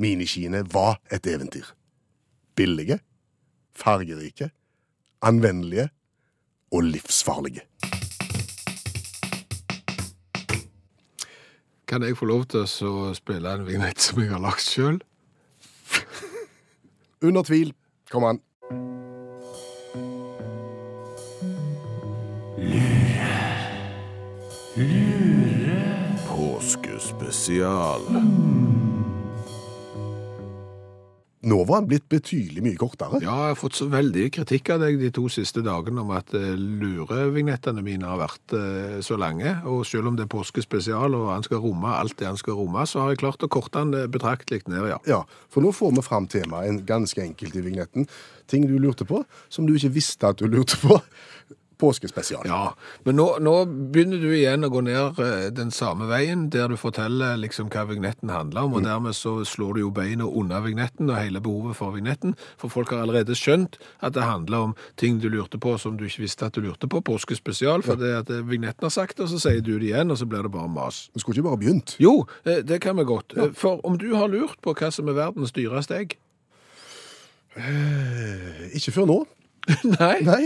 Miniskiene 0.00 0.64
var 0.72 0.98
et 1.12 1.26
eventyr. 1.28 1.66
Billige, 2.56 2.98
fargerike, 3.76 4.50
anvendelige 5.22 5.90
og 6.72 6.88
livsfarlige. 6.88 7.67
Kan 11.88 12.02
jeg 12.02 12.18
få 12.20 12.26
lov 12.28 12.42
til 12.52 12.66
å 12.84 13.14
spille 13.16 13.48
en 13.48 13.62
vignett 13.64 14.02
som 14.04 14.18
jeg 14.20 14.28
har 14.28 14.42
lagt 14.44 14.60
sjøl? 14.60 14.98
Under 17.26 17.46
tvil. 17.48 17.72
Kom 18.12 18.28
an. 18.28 18.42
Påskespesial. 26.28 28.04
Nå 31.46 31.60
var 31.68 31.78
han 31.78 31.86
blitt 31.86 32.08
betydelig 32.10 32.62
mye 32.64 32.78
kortere. 32.78 33.20
Ja, 33.22 33.30
jeg 33.30 33.52
har 33.52 33.58
fått 33.58 33.76
så 33.78 33.86
veldig 33.92 34.24
kritikk 34.34 34.72
av 34.74 34.80
deg 34.82 34.96
de 34.98 35.10
to 35.14 35.28
siste 35.30 35.62
dagene 35.62 36.02
om 36.02 36.10
at 36.16 36.32
eh, 36.34 36.56
lurevignettene 36.58 37.84
mine 37.86 38.08
har 38.10 38.18
vært 38.18 38.54
eh, 38.58 38.96
så 39.06 39.14
lange. 39.20 39.52
Og 39.70 39.84
selv 39.86 40.10
om 40.10 40.18
det 40.18 40.26
er 40.26 40.32
påskespesial 40.32 41.14
og 41.14 41.28
han 41.30 41.46
skal 41.46 41.62
romme 41.62 41.94
alt 41.94 42.18
det 42.18 42.26
han 42.26 42.40
skal 42.40 42.58
romme, 42.58 42.82
så 42.90 43.04
har 43.04 43.14
jeg 43.14 43.22
klart 43.22 43.46
å 43.46 43.50
korte 43.54 43.84
han 43.84 43.94
eh, 43.94 44.08
betraktelig 44.10 44.66
ned, 44.66 44.88
ja. 44.90 44.98
Ja, 45.06 45.20
for 45.52 45.62
nå 45.62 45.70
får 45.76 45.94
vi 46.00 46.06
fram 46.08 46.26
temaet 46.26 46.72
en 46.72 46.82
ganske 46.88 47.22
enkelt 47.22 47.54
i 47.54 47.62
vignetten. 47.68 48.10
Ting 48.50 48.66
du 48.66 48.74
lurte 48.82 49.06
på, 49.06 49.22
som 49.52 49.68
du 49.68 49.76
ikke 49.76 49.94
visste 49.94 50.34
at 50.34 50.42
du 50.42 50.50
lurte 50.50 50.80
på. 50.82 50.98
Påskespesial. 51.78 52.42
Ja, 52.50 52.72
men 53.06 53.14
nå, 53.20 53.26
nå 53.38 53.52
begynner 53.94 54.18
du 54.18 54.32
igjen 54.34 54.66
å 54.66 54.70
gå 54.72 54.80
ned 54.82 55.18
eh, 55.22 55.44
den 55.54 55.70
samme 55.74 56.08
veien, 56.10 56.48
der 56.50 56.72
du 56.72 56.76
forteller 56.80 57.36
liksom 57.38 57.68
hva 57.70 57.84
vignetten 57.86 58.32
handler 58.34 58.66
om, 58.66 58.74
og 58.80 58.82
dermed 58.86 59.14
så 59.14 59.36
slår 59.46 59.76
du 59.78 59.80
jo 59.84 59.92
beina 59.94 60.26
under 60.26 60.64
vignetten 60.64 61.10
og 61.12 61.20
hele 61.20 61.42
behovet 61.44 61.78
for 61.78 61.94
vignetten, 61.94 62.34
for 62.58 62.72
folk 62.74 62.90
har 62.94 63.04
allerede 63.04 63.36
skjønt 63.38 63.78
at 64.02 64.16
det 64.18 64.26
handler 64.26 64.68
om 64.70 64.76
ting 64.98 65.20
du 65.22 65.28
lurte 65.30 65.60
på 65.62 65.76
som 65.78 65.94
du 66.00 66.04
ikke 66.08 66.24
visste 66.26 66.48
at 66.50 66.58
du 66.58 66.64
lurte 66.66 66.90
på, 66.90 67.00
påskespesial, 67.06 67.86
for 67.86 68.00
det 68.00 68.10
at 68.24 68.34
eh, 68.34 68.42
vignetten 68.48 68.88
har 68.88 68.94
sagt 68.94 69.16
det, 69.20 69.28
og 69.28 69.32
så 69.36 69.42
sier 69.46 69.62
du 69.62 69.76
det 69.78 69.92
igjen, 69.92 70.10
og 70.10 70.18
så 70.18 70.26
blir 70.26 70.42
det 70.48 70.54
bare 70.54 70.70
mas. 70.72 71.04
Du 71.14 71.22
skulle 71.22 71.38
ikke 71.38 71.48
bare 71.52 71.62
begynt. 71.62 71.94
Jo, 72.02 72.24
eh, 72.44 72.64
det 72.66 72.82
kan 72.82 72.98
vi 72.98 73.06
godt. 73.06 73.38
Ja. 73.38 73.52
For 73.54 73.78
om 73.86 74.00
du 74.02 74.10
har 74.18 74.26
lurt 74.34 74.58
på 74.66 74.74
hva 74.74 74.90
som 74.94 75.06
er 75.14 75.20
verdens 75.22 75.54
dyreste 75.54 75.94
egg 76.02 76.18
Eh, 77.58 78.68
Ikke 78.78 78.92
før 78.94 79.06
nå. 79.08 79.16
Nei. 79.98 80.18
Nei. 80.22 80.44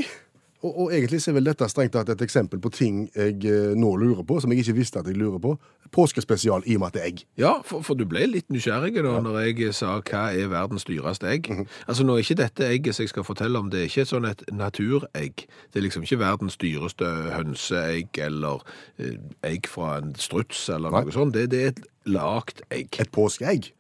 Og, 0.63 0.79
og 0.79 0.93
egentlig 0.95 1.19
så 1.23 1.33
er 1.33 1.37
vel 1.41 1.49
dette 1.51 1.67
strengt 1.71 1.95
tatt 1.97 2.11
et 2.13 2.23
eksempel 2.23 2.61
på 2.63 2.71
ting 2.75 2.99
jeg 3.17 3.41
eh, 3.51 3.73
nå 3.79 3.91
lurer 3.99 4.23
på, 4.27 4.39
som 4.41 4.53
jeg 4.53 4.63
ikke 4.63 4.77
visste 4.79 5.01
at 5.03 5.09
jeg 5.11 5.19
lurer 5.19 5.43
på. 5.43 5.57
Påskespesial 5.93 6.63
i 6.71 6.77
og 6.79 6.85
med 6.85 6.93
at 6.93 6.97
det 6.97 7.03
er 7.03 7.09
egg. 7.11 7.25
Ja, 7.41 7.53
for, 7.67 7.83
for 7.87 7.99
du 7.99 8.05
ble 8.09 8.25
litt 8.31 8.49
nysgjerrig 8.55 8.95
da 9.03 9.17
når 9.25 9.41
jeg 9.43 9.75
sa 9.77 9.97
hva 9.99 10.23
er 10.31 10.53
verdens 10.53 10.87
dyreste 10.89 11.29
egg. 11.29 11.51
Altså 11.91 12.07
nå 12.07 12.17
er 12.17 12.25
ikke 12.25 12.39
dette 12.45 12.69
egget 12.69 12.97
som 12.97 13.07
jeg 13.07 13.15
skal 13.15 13.27
fortelle 13.27 13.59
om, 13.59 13.73
det 13.73 13.83
er 13.83 13.91
ikke 13.91 14.07
et 14.07 14.13
sånn 14.13 14.31
et 14.31 14.47
naturegg. 14.55 15.47
Det 15.73 15.81
er 15.83 15.87
liksom 15.89 16.07
ikke 16.07 16.23
verdens 16.23 16.59
dyreste 16.63 17.11
hønseegg 17.35 18.23
eller 18.23 18.63
eh, 19.03 19.19
egg 19.49 19.67
fra 19.71 19.97
en 19.99 20.15
struts 20.15 20.69
eller 20.73 20.95
Nei. 20.95 21.07
noe 21.09 21.19
sånt. 21.19 21.35
Det, 21.35 21.49
det 21.53 21.63
er 21.63 21.75
et 21.75 21.87
lagt 22.07 22.63
egg. 22.71 22.95
Et 23.03 23.11
påskeegg. 23.13 23.73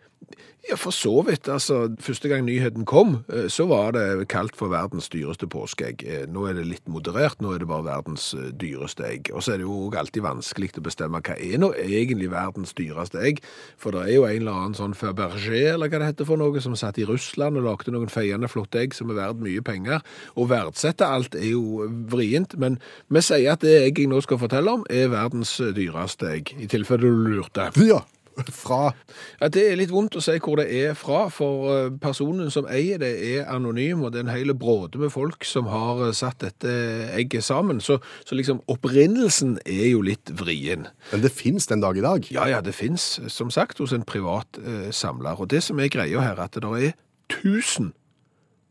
Ja, 0.62 0.76
for 0.78 0.94
så 0.94 1.10
vidt. 1.26 1.48
Altså, 1.50 1.88
første 2.00 2.28
gang 2.30 2.44
nyheten 2.46 2.84
kom, 2.86 3.24
eh, 3.34 3.48
så 3.50 3.64
var 3.66 3.90
det 3.96 4.28
kalt 4.30 4.54
for 4.56 4.70
verdens 4.70 5.08
dyreste 5.10 5.48
påskeegg. 5.50 6.04
Eh, 6.06 6.26
Nå 6.30 6.44
er 6.46 6.54
det 6.54 6.66
litt 6.68 6.86
moderert, 6.86 7.40
nå 7.42 7.50
er 7.54 7.58
det 7.58 7.66
bare 7.68 7.84
verdens 7.88 8.28
eh, 8.38 8.52
dyreste 8.54 9.02
egg. 9.08 9.32
Og 9.34 9.42
så 9.42 9.52
er 9.52 9.58
det 9.58 9.66
jo 9.66 9.90
alltid 9.90 10.22
vanskelig 10.22 10.70
å 10.78 10.84
bestemme 10.86 11.18
hva 11.18 11.34
er 11.34 11.58
nå 11.58 11.72
egentlig 11.74 12.30
verdens 12.30 12.76
dyreste 12.78 13.18
egg. 13.18 13.42
For 13.76 13.90
det 13.90 14.04
er 14.06 14.14
jo 14.14 14.28
en 14.28 14.38
eller 14.38 14.60
annen 14.60 14.78
sånn 14.78 14.94
Fabergé, 14.94 15.64
eller 15.74 15.90
hva 15.90 15.98
det 15.98 16.12
heter 16.12 16.30
for 16.30 16.38
noe, 16.38 16.62
som 16.62 16.78
satt 16.78 17.02
i 17.02 17.08
Russland 17.10 17.58
og 17.58 17.66
lagde 17.66 17.90
noen 17.90 18.12
feiende 18.12 18.46
flotte 18.48 18.84
egg 18.84 18.94
som 18.94 19.10
er 19.10 19.18
verdt 19.18 19.42
mye 19.42 19.66
penger. 19.66 20.06
Å 20.38 20.46
verdsette 20.46 21.10
alt 21.10 21.34
er 21.34 21.50
jo 21.56 21.90
vrient, 22.12 22.54
men 22.54 22.78
vi 23.10 23.26
sier 23.26 23.56
at 23.56 23.66
det 23.66 23.80
egget 23.82 24.06
jeg 24.06 24.14
nå 24.14 24.22
skal 24.22 24.38
fortelle 24.38 24.78
om, 24.78 24.86
er 24.90 25.10
verdens 25.10 25.58
dyreste 25.74 26.30
egg. 26.38 26.54
I 26.62 26.70
tilfelle 26.70 27.10
du 27.10 27.34
lurte. 27.34 27.72
Ja. 27.82 28.04
Fra 28.52 28.92
Ja, 29.40 29.48
Det 29.52 29.64
er 29.68 29.78
litt 29.78 29.92
vondt 29.92 30.16
å 30.16 30.22
si 30.24 30.34
hvor 30.42 30.60
det 30.60 30.68
er 30.72 30.96
fra, 30.98 31.26
for 31.32 31.70
eh, 31.72 31.90
personen 32.02 32.50
som 32.52 32.66
eier 32.70 33.00
det 33.02 33.12
er 33.32 33.48
anonym, 33.52 34.04
og 34.04 34.12
det 34.12 34.22
er 34.22 34.26
en 34.26 34.34
hel 34.34 34.54
bråde 34.58 35.00
med 35.00 35.12
folk 35.14 35.46
som 35.48 35.68
har 35.70 36.02
eh, 36.08 36.14
satt 36.16 36.42
dette 36.44 36.72
egget 37.16 37.46
sammen. 37.46 37.80
Så, 37.84 37.98
så 38.26 38.38
liksom 38.38 38.62
opprinnelsen 38.72 39.58
er 39.66 39.88
jo 39.92 40.02
litt 40.06 40.32
vrien. 40.38 40.88
Men 41.12 41.24
det 41.24 41.32
fins 41.34 41.68
den 41.70 41.84
dag 41.84 41.98
i 41.98 42.04
dag. 42.04 42.28
Ja, 42.34 42.48
ja, 42.50 42.60
det 42.64 42.76
fins, 42.76 43.16
som 43.32 43.52
sagt, 43.52 43.82
hos 43.82 43.94
en 43.96 44.06
privat 44.08 44.60
eh, 44.62 44.90
samler. 44.94 45.38
Og 45.40 45.50
det 45.52 45.62
som 45.66 45.80
er 45.80 45.92
greia 45.92 46.22
her, 46.24 46.36
er 46.36 46.46
at 46.46 46.58
det 46.58 46.64
er 46.64 46.94
1000 47.32 47.92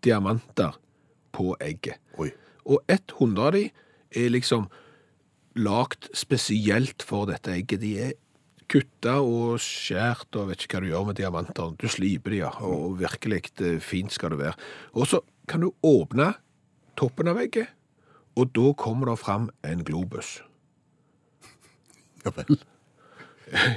diamanter 0.05 0.77
på 1.35 1.55
egget. 1.61 2.01
Oi. 2.19 2.31
Og 2.65 2.81
100 2.89 3.45
av 3.45 3.55
de 3.55 3.67
er 4.11 4.33
liksom 4.33 4.67
lagt 5.59 6.09
spesielt 6.15 7.03
for 7.03 7.27
dette 7.29 7.53
egget. 7.53 7.81
De 7.81 7.91
er 7.99 8.13
kutta 8.71 9.17
og 9.19 9.59
skjært, 9.63 10.29
og 10.39 10.49
vet 10.51 10.63
ikke 10.63 10.79
hva 10.79 10.83
du 10.85 10.89
gjør 10.91 11.07
med 11.09 11.19
diamanter. 11.19 11.75
Du 11.79 11.87
sliper 11.91 12.33
de, 12.33 12.41
ja, 12.43 12.51
og 12.63 12.97
virkelig 13.01 13.43
fint 13.83 14.13
skal 14.15 14.33
det 14.33 14.41
være. 14.41 14.55
Og 14.95 15.09
så 15.11 15.21
kan 15.51 15.63
du 15.65 15.71
åpne 15.83 16.31
toppen 16.99 17.31
av 17.31 17.39
egget, 17.41 17.71
og 18.39 18.51
da 18.55 18.71
kommer 18.79 19.11
det 19.11 19.19
fram 19.19 19.49
en 19.67 19.83
globus. 19.87 20.39
Ja 22.25 22.35
vel. 22.35 22.59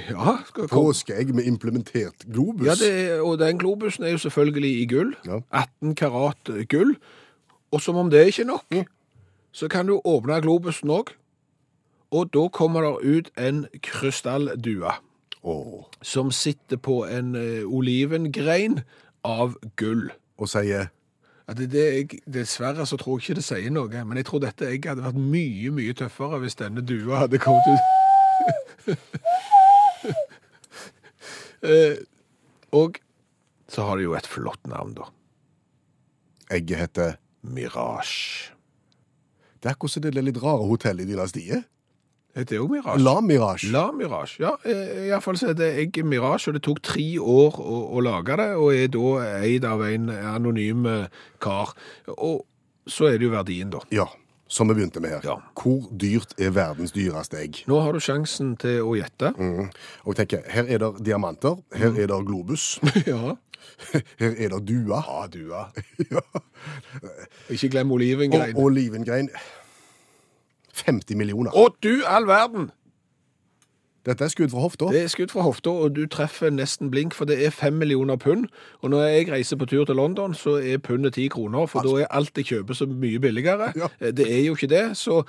Ja, 0.07 0.37
skal. 0.47 0.69
Påskeegg 0.71 1.33
med 1.35 1.49
implementert 1.49 2.23
globus. 2.31 2.63
Ja, 2.63 2.75
det 2.79 2.91
er, 2.95 3.17
og 3.19 3.41
den 3.41 3.57
globusen 3.59 4.05
er 4.07 4.13
jo 4.13 4.21
selvfølgelig 4.23 4.69
i 4.71 4.85
gull. 4.87 5.09
Ja. 5.27 5.41
18 5.51 5.97
karat 5.99 6.51
gull. 6.71 6.93
Og 7.75 7.81
som 7.83 7.99
om 7.99 8.07
det 8.07 8.21
ikke 8.29 8.45
er 8.45 8.47
nok, 8.53 8.77
så 9.51 9.67
kan 9.67 9.91
du 9.91 9.97
åpne 9.99 10.39
globusen 10.45 10.93
òg. 10.95 11.11
Og 12.11 12.29
da 12.33 12.47
kommer 12.53 12.85
det 12.85 13.17
ut 13.17 13.31
en 13.37 13.65
krystalldue 13.83 14.91
Åh. 15.45 15.85
som 16.01 16.31
sitter 16.31 16.77
på 16.77 17.05
en 17.05 17.35
eh, 17.35 17.63
olivengrein 17.65 18.81
av 19.23 19.55
gull. 19.75 20.09
Og 20.37 20.49
sier 20.51 20.91
det, 21.45 21.67
det, 21.69 21.83
jeg, 21.93 22.19
dessverre 22.25 22.87
så 22.89 22.97
tror 22.97 23.19
jeg 23.19 23.23
ikke 23.23 23.37
det 23.37 23.45
sier 23.45 23.73
noe, 23.73 24.01
men 24.07 24.17
jeg 24.17 24.25
tror 24.25 24.41
dette 24.41 24.65
egget 24.65 24.95
hadde 24.95 25.05
vært 25.05 25.19
mye, 25.21 25.69
mye 25.77 25.93
tøffere 25.97 26.39
hvis 26.41 26.57
denne 26.57 26.81
dua 26.81 27.19
hadde 27.21 27.37
kommet 27.41 27.69
ut. 27.69 27.83
eh, 31.69 32.01
og 32.73 32.97
så 33.69 33.85
har 33.85 33.99
det 33.99 34.07
jo 34.07 34.17
et 34.17 34.29
flott 34.29 34.65
navn, 34.69 34.97
da. 34.97 35.11
egget 36.49 36.81
heter 36.81 37.15
Mirage. 37.45 38.51
Det 39.61 39.69
er 39.69 39.77
akkurat 39.77 39.93
som 39.93 40.01
det 40.01 40.17
litt 40.17 40.41
rare 40.41 40.65
hotellet 40.65 41.05
i 41.05 41.13
dynastiet. 41.13 41.61
Heter 41.61 41.74
det 42.43 42.57
jo 42.57 42.67
Mirage? 42.67 42.99
La 42.99 43.21
Mirage. 43.23 43.69
La 43.71 43.91
Mirage, 43.95 44.35
ja. 44.43 44.51
eh, 44.67 45.05
Iallfall 45.07 45.37
så 45.39 45.53
er 45.53 45.55
det 45.55 45.69
egg 45.85 46.01
Mirage, 46.03 46.49
og 46.49 46.57
det 46.57 46.63
tok 46.67 46.81
tre 46.83 47.05
år 47.19 47.61
å, 47.63 47.77
å 47.95 48.03
lage 48.03 48.35
det, 48.41 48.49
og 48.59 48.73
er 48.75 48.91
da 48.91 49.13
eid 49.39 49.63
av 49.69 49.85
en 49.87 50.09
anonym 50.11 50.85
eh, 50.91 51.07
kar. 51.39 51.71
Og 52.17 52.43
så 52.87 53.07
er 53.07 53.17
det 53.21 53.29
jo 53.29 53.31
verdien, 53.31 53.71
da. 53.71 53.79
Ja, 53.95 54.09
som 54.51 54.67
vi 54.67 54.75
begynte 54.77 54.99
med 54.99 55.15
her. 55.15 55.23
Ja. 55.25 55.37
Hvor 55.57 55.87
dyrt 55.95 56.35
er 56.37 56.51
verdens 56.53 56.91
dyreste 56.95 57.39
egg? 57.39 57.63
Nå 57.71 57.79
har 57.81 57.95
du 57.95 58.03
sjansen 58.03 58.53
til 58.61 58.83
å 58.83 58.93
gjette. 58.99 59.31
Mm. 59.39 59.71
Og 60.05 60.19
tenker, 60.19 60.43
her 60.51 60.67
er 60.67 60.83
det 60.83 60.91
diamanter, 61.07 61.57
her 61.73 61.95
er 61.95 62.11
det 62.11 62.21
globus. 62.27 62.75
ja. 63.07 63.37
Her 64.19 64.35
er 64.37 64.51
det 64.53 64.61
dua. 64.67 65.01
Ja, 65.07 65.27
dua. 65.31 65.63
Ja. 66.11 66.21
Ikke 67.49 67.71
glem 67.73 67.91
Og 67.91 67.99
olivengrein. 68.67 69.31
Olivengrein. 70.75 71.01
50 71.01 71.15
millioner. 71.17 71.51
Å, 71.55 71.69
du 71.83 72.03
all 72.05 72.27
verden! 72.27 72.71
Dette 74.05 74.21
er 74.21 74.29
skudd 74.29 74.51
fra 74.53 74.61
hofta. 74.61 74.85
Det 74.93 74.99
er 75.01 75.07
skudd 75.09 75.31
fra 75.33 75.41
hofta, 75.41 75.71
og 75.81 75.95
du 75.95 76.03
treffer 76.05 76.51
nesten 76.53 76.91
blink, 76.93 77.15
for 77.17 77.25
det 77.25 77.39
er 77.41 77.49
fem 77.49 77.73
millioner 77.73 78.19
pund. 78.21 78.43
Og 78.83 78.91
når 78.93 79.01
jeg 79.07 79.31
reiser 79.31 79.57
på 79.57 79.65
tur 79.65 79.81
til 79.89 79.97
London, 79.97 80.35
så 80.37 80.59
er 80.61 80.77
pundet 80.77 81.15
ti 81.17 81.25
kroner, 81.33 81.65
for 81.65 81.81
da 81.81 82.03
er 82.03 82.11
alt 82.13 82.37
jeg 82.37 82.45
kjøper 82.51 82.77
så 82.77 82.85
mye 82.85 83.17
billigere. 83.23 83.71
Ja. 83.75 83.89
Eh, 83.99 84.11
Det 84.13 84.27
er 84.29 84.43
jo 84.45 84.53
ikke 84.53 84.69
det, 84.69 84.83
så 85.01 85.23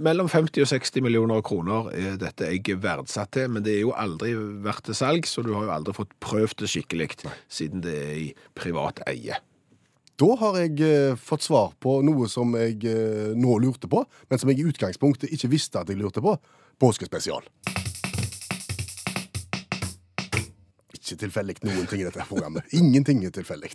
mellom 0.00 0.30
50 0.32 0.64
og 0.64 0.68
60 0.72 1.04
millioner 1.04 1.42
kroner 1.44 1.90
er 1.92 2.16
dette 2.16 2.48
egget 2.48 2.80
verdsatt 2.82 3.34
til, 3.36 3.50
men 3.50 3.62
det 3.62 3.76
er 3.76 3.80
jo 3.84 3.92
aldri 3.92 4.32
vært 4.64 4.86
til 4.88 4.94
salg, 4.96 5.26
så 5.28 5.44
du 5.44 5.52
har 5.52 5.68
jo 5.68 5.74
aldri 5.76 5.92
fått 5.92 6.16
prøvd 6.24 6.62
det 6.64 6.70
skikkelig, 6.72 7.10
siden 7.52 7.84
det 7.84 7.92
er 8.06 8.14
i 8.22 8.34
privat 8.56 9.04
eie. 9.06 9.36
Da 10.14 10.28
har 10.38 10.56
jeg 10.62 10.78
eh, 10.86 11.16
fått 11.18 11.42
svar 11.42 11.72
på 11.82 11.96
noe 12.06 12.28
som 12.30 12.52
jeg 12.54 12.76
eh, 12.86 13.32
nå 13.34 13.56
lurte 13.58 13.88
på, 13.90 14.04
men 14.30 14.38
som 14.38 14.52
jeg 14.52 14.60
i 14.62 14.66
utgangspunktet 14.70 15.32
ikke 15.34 15.50
visste 15.50 15.80
at 15.80 15.90
jeg 15.90 15.98
lurte 15.98 16.22
på. 16.22 16.36
Påskespesial. 16.78 17.42
Ikke 20.94 21.18
tilfeldig 21.18 21.58
noen 21.66 21.90
ting 21.90 22.04
i 22.04 22.06
dette 22.06 22.26
programmet. 22.30 22.70
Ingenting 22.78 23.26
er 23.26 23.34
tilfeldig. 23.34 23.72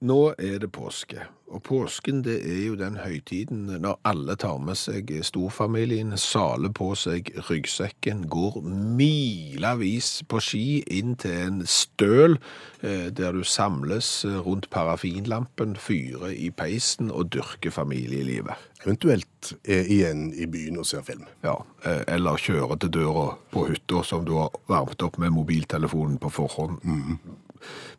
Nå 0.00 0.30
er 0.40 0.54
det 0.62 0.70
påske, 0.72 1.26
og 1.52 1.60
påsken 1.66 2.22
det 2.24 2.38
er 2.40 2.60
jo 2.70 2.76
den 2.80 2.94
høytiden 3.02 3.66
når 3.82 3.98
alle 4.08 4.32
tar 4.40 4.56
med 4.64 4.78
seg 4.80 5.10
storfamilien, 5.28 6.14
saler 6.16 6.72
på 6.72 6.94
seg 6.96 7.28
ryggsekken, 7.50 8.22
går 8.32 8.56
milevis 8.64 10.22
på 10.24 10.40
ski 10.40 10.62
inn 10.96 11.18
til 11.20 11.36
en 11.36 11.58
støl 11.68 12.38
eh, 12.80 13.10
der 13.12 13.36
du 13.36 13.44
samles 13.44 14.08
rundt 14.46 14.70
parafinlampen, 14.72 15.76
fyrer 15.76 16.32
i 16.32 16.48
peisen 16.48 17.12
og 17.12 17.28
dyrker 17.36 17.76
familielivet. 17.76 18.56
Eventuelt 18.80 19.52
er 19.68 19.84
igjen 19.84 20.30
i 20.32 20.48
byen 20.48 20.80
og 20.80 20.88
ser 20.88 21.04
film. 21.04 21.28
Ja, 21.44 21.58
eh, 21.84 22.06
eller 22.16 22.40
kjører 22.40 22.80
til 22.80 22.96
døra 22.96 23.28
på 23.52 23.68
hytta 23.68 24.00
som 24.08 24.24
du 24.24 24.38
har 24.40 24.56
varmt 24.72 25.04
opp 25.04 25.20
med 25.20 25.36
mobiltelefonen 25.36 26.16
på 26.24 26.32
forhånd. 26.40 26.80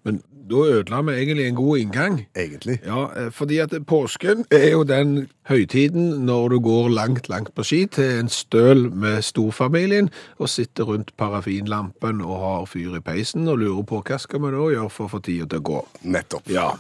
Men 0.04 0.22
da 0.52 0.56
ødela 0.80 1.02
vi 1.08 1.14
egentlig 1.22 1.46
en 1.48 1.56
god 1.56 1.78
inngang. 1.78 2.20
Egentlig. 2.36 2.80
Ja, 2.86 3.06
eh, 3.16 3.30
fordi 3.32 3.60
at 3.64 3.74
påsken 3.88 4.46
er 4.52 4.70
jo 4.72 4.84
den 4.84 5.28
høytiden 5.50 6.26
når 6.26 6.50
du 6.50 6.60
går 6.60 6.90
langt, 6.90 7.30
langt 7.30 7.54
på 7.56 7.64
ski 7.64 7.86
til 7.86 8.20
en 8.20 8.30
støl 8.30 8.90
med 8.92 9.22
storfamilien 9.24 10.10
og 10.40 10.50
sitter 10.50 10.84
rundt 10.90 11.14
parafinlampen 11.18 12.22
og 12.22 12.40
har 12.40 12.66
fyr 12.66 12.96
i 12.98 13.04
peisen 13.06 13.48
og 13.48 13.60
lurer 13.62 13.84
på 13.88 14.02
hva 14.04 14.18
skal 14.20 14.42
vi 14.44 14.52
da 14.56 14.70
gjøre 14.76 14.90
for 14.94 15.08
å 15.08 15.14
få 15.16 15.22
tida 15.24 15.48
til 15.52 15.62
å 15.64 15.68
gå. 15.72 15.84
Nettopp. 16.04 16.50
Ja, 16.52 16.72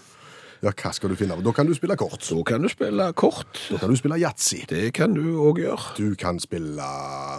Ja, 0.62 0.70
hva 0.78 0.92
skal 0.94 1.10
du 1.10 1.16
finne? 1.18 1.34
Da 1.42 1.52
kan 1.58 1.66
du 1.66 1.74
spille 1.74 1.96
kort. 1.98 2.22
så 2.22 2.44
kan 2.46 2.62
du 2.62 2.70
spille 2.70 3.08
kort. 3.18 3.58
Da 3.72 3.80
kan 3.82 3.90
du 3.90 3.96
spille 3.98 4.20
yatzy. 4.22 4.60
Det 4.70 4.92
kan 4.94 5.16
du 5.18 5.24
òg 5.42 5.58
gjøre. 5.58 5.96
Du 5.98 6.14
kan 6.16 6.38
spille 6.40 6.86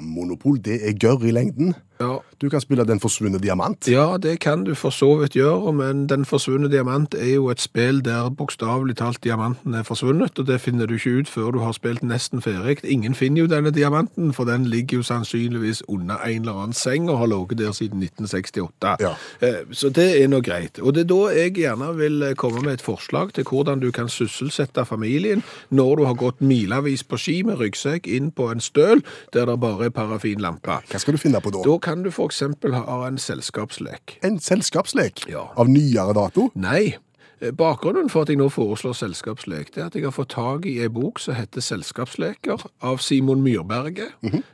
monopol. 0.02 0.58
Det 0.58 0.80
er 0.82 0.96
gørr 0.99 1.22
i 1.28 1.30
lengden. 1.30 1.70
Ja. 2.00 2.18
Du 2.42 2.49
kan 2.50 2.61
spille 2.61 2.84
Den 2.84 2.99
forsvunne 3.00 3.38
diamant. 3.38 3.87
Ja, 3.88 4.16
det 4.18 4.40
kan 4.40 4.64
du 4.64 4.75
for 4.75 4.90
så 4.90 5.16
vidt 5.20 5.32
gjøre, 5.37 5.72
men 5.72 6.06
Den 6.08 6.25
forsvunne 6.25 6.68
diamant 6.70 7.14
er 7.14 7.34
jo 7.34 7.49
et 7.50 7.61
spill 7.61 8.00
der 8.02 8.30
bokstavelig 8.30 8.96
talt 8.96 9.20
diamanten 9.25 9.75
er 9.75 9.82
forsvunnet, 9.87 10.38
og 10.38 10.46
det 10.46 10.61
finner 10.61 10.87
du 10.87 10.94
ikke 10.94 11.20
ut 11.20 11.28
før 11.30 11.50
du 11.52 11.58
har 11.62 11.72
spilt 11.72 12.02
nesten 12.02 12.42
ferdig. 12.42 12.78
Ingen 12.84 13.14
finner 13.14 13.42
jo 13.44 13.46
denne 13.46 13.70
diamanten, 13.70 14.32
for 14.34 14.44
den 14.44 14.64
ligger 14.66 14.96
jo 14.96 15.02
sannsynligvis 15.02 15.82
under 15.88 16.18
en 16.26 16.40
eller 16.42 16.52
annen 16.52 16.72
seng 16.72 17.08
og 17.11 17.18
har 17.18 17.26
ligget 17.30 17.58
der 17.58 17.72
siden 17.72 18.02
1968. 18.02 18.96
Ja. 19.00 19.14
Eh, 19.40 19.62
Så 19.70 19.88
det 19.90 20.22
er 20.22 20.28
nå 20.28 20.40
greit. 20.40 20.78
Og 20.82 20.94
det 20.94 21.00
er 21.04 21.14
da 21.14 21.30
jeg 21.37 21.54
gjerne 21.54 21.92
vil 21.96 22.34
komme 22.37 22.61
med 22.62 22.72
et 22.72 22.82
forslag 22.82 23.32
til 23.32 23.44
hvordan 23.44 23.80
du 23.80 23.90
kan 23.92 24.08
sysselsette 24.08 24.84
familien 24.84 25.42
når 25.70 25.96
du 25.96 26.04
har 26.04 26.14
gått 26.14 26.40
milevis 26.40 27.04
på 27.04 27.16
ski 27.18 27.42
med 27.46 27.58
ryggsekk 27.61 28.06
inn 28.06 28.30
på 28.32 28.50
en 28.50 28.61
støl 28.61 29.02
der 29.32 29.46
det 29.46 29.61
bare 29.61 29.84
er 29.87 29.90
parafinlampe. 29.94 30.80
Hva 30.90 30.99
skal 30.99 31.14
du 31.14 31.18
finne 31.22 31.40
på 31.40 31.50
da? 31.54 31.62
Da 31.64 31.78
kan 31.83 32.03
du 32.05 32.11
eksempel 32.31 32.75
ha 32.79 33.01
en 33.09 33.18
selskapslek. 33.18 34.18
En 34.23 34.38
selskapslek 34.38 35.27
Ja. 35.29 35.49
av 35.57 35.68
nyere 35.68 36.14
dato. 36.14 36.51
Nei. 36.55 36.97
Eh, 37.40 37.51
Bakgrunnen 37.51 38.09
for 38.09 38.23
at 38.23 38.29
jeg 38.31 38.38
nå 38.38 38.47
foreslår 38.49 38.95
selskapslek, 38.95 39.73
det 39.75 39.83
er 39.83 39.87
at 39.87 39.95
jeg 39.99 40.05
har 40.07 40.12
fått 40.14 40.29
tag 40.31 40.66
i 40.66 40.77
ei 40.85 40.88
bok 40.88 41.18
som 41.18 41.35
heter 41.35 41.61
Selskapsleker 41.61 42.62
av 42.83 43.01
Simon 43.03 43.42
Myrberget, 43.42 44.12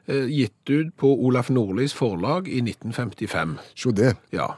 eh, 0.09 0.25
gitt 0.27 0.71
ut 0.71 0.97
på 0.97 1.11
Olaf 1.27 1.51
Nordlis 1.51 1.93
forlag 1.93 2.49
i 2.49 2.62
1955. 2.62 3.59
Se 3.77 3.91
det. 3.93 4.17
Ja. 4.33 4.55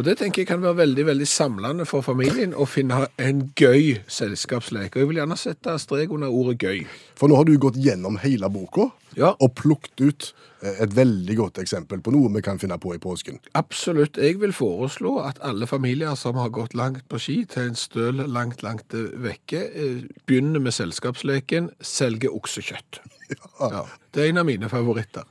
Og 0.00 0.04
det 0.06 0.14
tenker 0.16 0.40
jeg 0.40 0.48
kan 0.48 0.62
være 0.64 0.78
veldig, 0.78 1.02
veldig 1.10 1.26
samlende 1.28 1.84
for 1.84 2.00
familien 2.00 2.54
å 2.56 2.64
finne 2.64 3.02
en 3.20 3.40
gøy 3.52 3.98
selskapslek. 4.08 4.94
Og 4.94 5.02
jeg 5.02 5.08
vil 5.10 5.18
gjerne 5.20 5.36
sette 5.36 5.74
strek 5.82 6.14
under 6.16 6.32
ordet 6.32 6.54
gøy. 6.64 6.78
For 7.20 7.28
nå 7.28 7.36
har 7.36 7.44
du 7.44 7.52
gått 7.60 7.76
gjennom 7.76 8.16
hele 8.22 8.48
boka 8.48 8.86
Ja. 9.18 9.34
og 9.42 9.52
plukket 9.58 10.00
ut 10.00 10.28
eh, 10.62 10.80
et 10.86 10.94
veldig 10.96 11.36
godt 11.36 11.58
eksempel 11.60 12.00
på 12.00 12.14
noe 12.14 12.30
vi 12.32 12.40
kan 12.46 12.56
finne 12.62 12.78
på 12.80 12.94
i 12.96 13.00
påsken. 13.02 13.42
Absolutt. 13.58 14.16
Jeg 14.16 14.38
vil 14.40 14.54
foreslå 14.56 15.18
at 15.26 15.42
alle 15.44 15.68
familier 15.68 16.14
som 16.16 16.38
har 16.40 16.48
gått 16.48 16.72
langt 16.78 17.04
på 17.10 17.20
ski 17.20 17.42
til 17.44 17.68
en 17.68 17.76
støl 17.76 18.22
langt, 18.30 18.62
langt 18.64 18.96
vekke, 18.96 19.60
eh, 19.68 20.00
begynner 20.24 20.64
med 20.64 20.72
selskapsleken 20.72 21.68
selge 21.82 22.32
oksekjøtt. 22.32 23.02
Ja. 23.60 23.84
Det 24.10 24.24
er 24.24 24.32
en 24.32 24.40
av 24.40 24.46
mine 24.48 24.66
favoritter. 24.72 25.28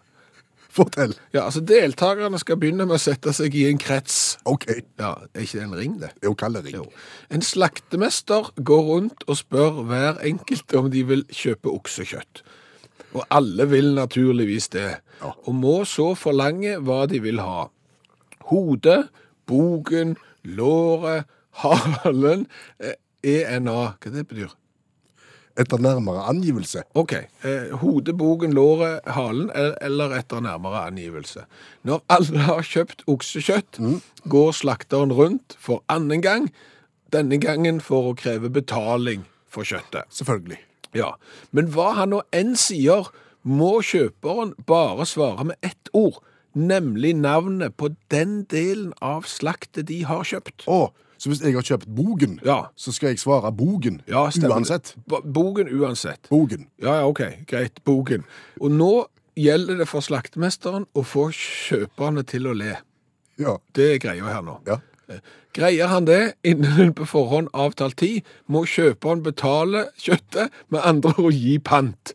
Fortell. 0.78 1.16
Ja, 1.34 1.48
altså 1.48 1.62
Deltakerne 1.66 2.38
skal 2.42 2.60
begynne 2.62 2.86
med 2.86 3.00
å 3.00 3.02
sette 3.02 3.34
seg 3.34 3.56
i 3.58 3.64
en 3.72 3.80
krets. 3.82 4.38
OK. 4.46 4.68
Ja, 5.02 5.16
Er 5.34 5.42
ikke 5.46 5.58
det 5.60 5.66
en 5.66 5.76
ring, 5.80 5.96
det? 6.02 6.12
Jo, 6.24 6.36
kall 6.38 6.54
det 6.60 6.66
ring. 6.68 6.76
Jo. 6.78 6.86
En 7.34 7.42
slaktemester 7.46 8.52
går 8.62 8.84
rundt 8.92 9.26
og 9.28 9.40
spør 9.42 9.82
hver 9.90 10.22
enkelt 10.30 10.76
om 10.78 10.92
de 10.94 11.02
vil 11.10 11.26
kjøpe 11.34 11.74
oksekjøtt. 11.74 12.44
Og 13.18 13.24
alle 13.34 13.66
vil 13.72 13.96
naturligvis 13.98 14.70
det, 14.76 15.00
Ja. 15.24 15.34
og 15.48 15.54
må 15.58 15.80
så 15.90 16.12
forlange 16.16 16.78
hva 16.86 17.08
de 17.10 17.20
vil 17.20 17.40
ha. 17.42 17.66
Hodet, 18.52 19.10
bogen, 19.50 20.16
låret, 20.46 21.26
halen, 21.64 22.46
eh, 22.80 22.94
ENA, 23.26 23.96
hva 24.00 24.12
det 24.14 24.28
betyr? 24.30 24.54
Etter 25.60 25.82
nærmere 25.84 26.24
angivelse. 26.32 26.86
Ok, 26.96 27.14
eh, 27.44 27.72
hodet, 27.82 28.16
bogen, 28.18 28.54
låret, 28.56 29.02
halen, 29.06 29.50
eller 29.82 30.16
etter 30.16 30.40
nærmere 30.40 30.86
angivelse. 30.88 31.44
Når 31.84 32.04
alle 32.10 32.46
har 32.48 32.64
kjøpt 32.64 33.04
oksekjøtt, 33.12 33.82
går 34.24 34.52
slakteren 34.56 35.12
rundt 35.12 35.58
for 35.60 35.84
annen 35.92 36.24
gang, 36.24 36.48
denne 37.12 37.40
gangen 37.42 37.82
for 37.84 38.12
å 38.12 38.16
kreve 38.16 38.50
betaling 38.54 39.26
for 39.50 39.68
kjøttet. 39.68 40.08
Selvfølgelig. 40.14 40.62
Ja, 40.96 41.14
men 41.52 41.70
hva 41.74 41.92
han 41.98 42.14
nå 42.14 42.24
enn 42.34 42.56
sier, 42.58 43.10
må 43.44 43.80
kjøperen 43.86 44.56
bare 44.68 45.06
svare 45.08 45.46
med 45.52 45.60
ett 45.66 45.92
ord, 45.94 46.20
nemlig 46.54 47.14
navnet 47.16 47.76
på 47.78 47.92
den 48.12 48.44
delen 48.52 48.92
av 49.02 49.28
slaktet 49.30 49.88
de 49.90 50.02
har 50.10 50.26
kjøpt. 50.28 50.66
Å, 50.68 50.90
så 51.20 51.30
hvis 51.30 51.42
jeg 51.44 51.54
har 51.58 51.66
kjøpt 51.68 51.90
bogen, 51.96 52.40
Ja. 52.48 52.70
så 52.80 52.94
skal 52.96 53.10
jeg 53.12 53.20
svare 53.20 53.52
bogen 53.52 54.02
Ja, 54.08 54.30
stemmer. 54.32 54.56
uansett? 54.56 54.94
Bo- 55.08 55.22
Bogen 55.22 55.68
uansett. 55.70 56.30
Bogen. 56.32 56.68
Ja, 56.82 56.96
ja, 57.02 57.08
ok, 57.08 57.22
greit, 57.48 57.84
bogen. 57.86 58.24
Og 58.62 58.72
nå 58.72 59.06
gjelder 59.38 59.78
det 59.84 59.88
for 59.88 60.02
slaktemesteren 60.02 60.86
å 60.96 61.04
få 61.04 61.30
kjøperne 61.36 62.24
til 62.26 62.48
å 62.48 62.54
le. 62.56 62.78
Ja. 63.38 63.58
Det 63.74 63.94
er 63.96 64.00
greia 64.08 64.24
her 64.34 64.42
nå. 64.42 64.58
ja. 64.68 64.80
Greier 65.58 65.88
han 65.90 66.06
det 66.06 66.36
innen 66.46 66.80
en 66.80 66.92
på 66.94 67.06
forhånd 67.10 67.48
avtalt 67.58 67.96
tid, 67.98 68.22
må 68.48 68.62
kjøperen 68.70 69.24
betale 69.26 69.88
kjøttet, 69.98 70.52
med 70.70 70.82
andre 70.86 71.14
ord 71.18 71.34
gi 71.34 71.56
pant. 71.58 72.14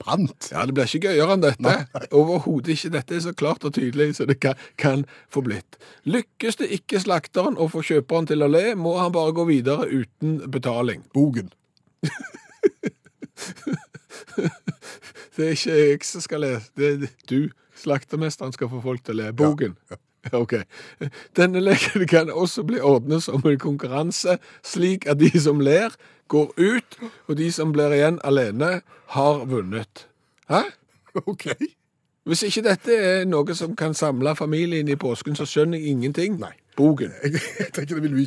Pant. 0.00 0.48
Ja, 0.52 0.64
det 0.66 0.74
blir 0.76 0.88
ikke 0.88 1.10
gøyere 1.10 1.36
enn 1.36 1.44
dette. 1.44 1.74
Overhodet 2.18 2.74
ikke. 2.74 2.92
Dette 2.96 3.16
er 3.16 3.24
så 3.26 3.34
klart 3.36 3.66
og 3.68 3.74
tydelig 3.76 4.14
som 4.18 4.30
det 4.30 4.38
kan, 4.40 4.58
kan 4.80 5.04
få 5.32 5.44
blitt. 5.46 5.78
Lykkes 6.08 6.60
det 6.62 6.70
ikke 6.80 7.02
slakteren 7.04 7.58
å 7.60 7.68
få 7.70 7.84
kjøperen 7.86 8.30
til 8.30 8.46
å 8.46 8.50
le, 8.50 8.72
må 8.80 8.96
han 9.00 9.12
bare 9.14 9.36
gå 9.36 9.44
videre 9.50 9.88
uten 9.90 10.40
betaling. 10.50 11.04
Bogen. 11.14 11.52
Det 15.36 15.46
er 15.46 15.54
ikke 15.54 15.74
jeg 15.78 16.04
som 16.04 16.20
skal 16.20 16.42
le, 16.44 16.48
det 16.76 16.88
er 16.90 17.04
du, 17.30 17.50
slaktermesteren, 17.80 18.52
skal 18.52 18.68
få 18.68 18.82
folk 18.84 19.04
til 19.06 19.14
å 19.14 19.18
le. 19.22 19.28
Bogen. 19.36 19.76
Ok. 20.42 20.54
Denne 21.36 21.62
leken 21.62 22.06
kan 22.10 22.30
også 22.30 22.64
bli 22.66 22.80
ordnet 22.80 23.24
som 23.26 23.42
en 23.44 23.58
konkurranse, 23.58 24.38
slik 24.62 25.08
at 25.10 25.20
de 25.20 25.30
som 25.40 25.60
ler, 25.60 25.94
går 26.30 26.52
ut, 26.56 26.98
og 27.26 27.36
de 27.36 27.50
som 27.52 27.72
blir 27.74 27.92
igjen 27.96 28.20
alene, 28.24 28.80
har 29.16 29.44
vunnet. 29.50 30.06
Hæ? 30.50 30.62
OK. 31.26 31.50
Hvis 32.28 32.42
ikke 32.46 32.62
dette 32.62 32.94
er 32.94 33.22
noe 33.26 33.54
som 33.56 33.72
kan 33.76 33.94
samle 33.96 34.36
familien 34.38 34.88
i 34.92 34.98
påsken, 35.00 35.34
så 35.34 35.46
skjønner 35.48 35.80
jeg 35.80 35.94
ingenting. 35.96 36.36
Nei. 36.38 36.52
Bogen. 36.78 37.12
Jeg, 37.24 37.40
jeg 37.60 37.72
tenker 37.74 37.98
det 37.98 38.04
vil 38.04 38.14
bli 38.14 38.26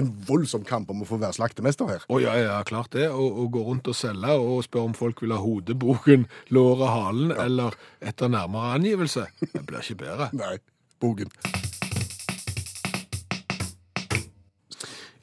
en 0.00 0.10
voldsom 0.26 0.64
kamp 0.66 0.90
om 0.90 1.04
å 1.04 1.08
få 1.08 1.20
være 1.22 1.36
slaktemester 1.36 1.88
her. 1.92 2.06
Å 2.08 2.20
ja, 2.22 2.34
ja, 2.40 2.58
klart 2.66 2.96
det. 2.96 3.06
Og, 3.12 3.38
og 3.44 3.50
gå 3.54 3.64
rundt 3.68 3.90
og 3.92 3.96
selge 3.96 4.34
og 4.40 4.64
spørre 4.66 4.90
om 4.90 4.96
folk 4.98 5.22
vil 5.22 5.36
ha 5.36 5.40
hodet, 5.42 5.76
boken, 5.80 6.26
låret, 6.56 6.88
halen, 6.96 7.34
eller 7.46 7.76
etter 8.02 8.32
nærmere 8.32 8.74
angivelse. 8.80 9.28
Det 9.44 9.62
blir 9.62 9.84
ikke 9.84 10.02
bedre. 10.06 10.32
Nei. 10.42 10.56
Boken. 11.04 11.30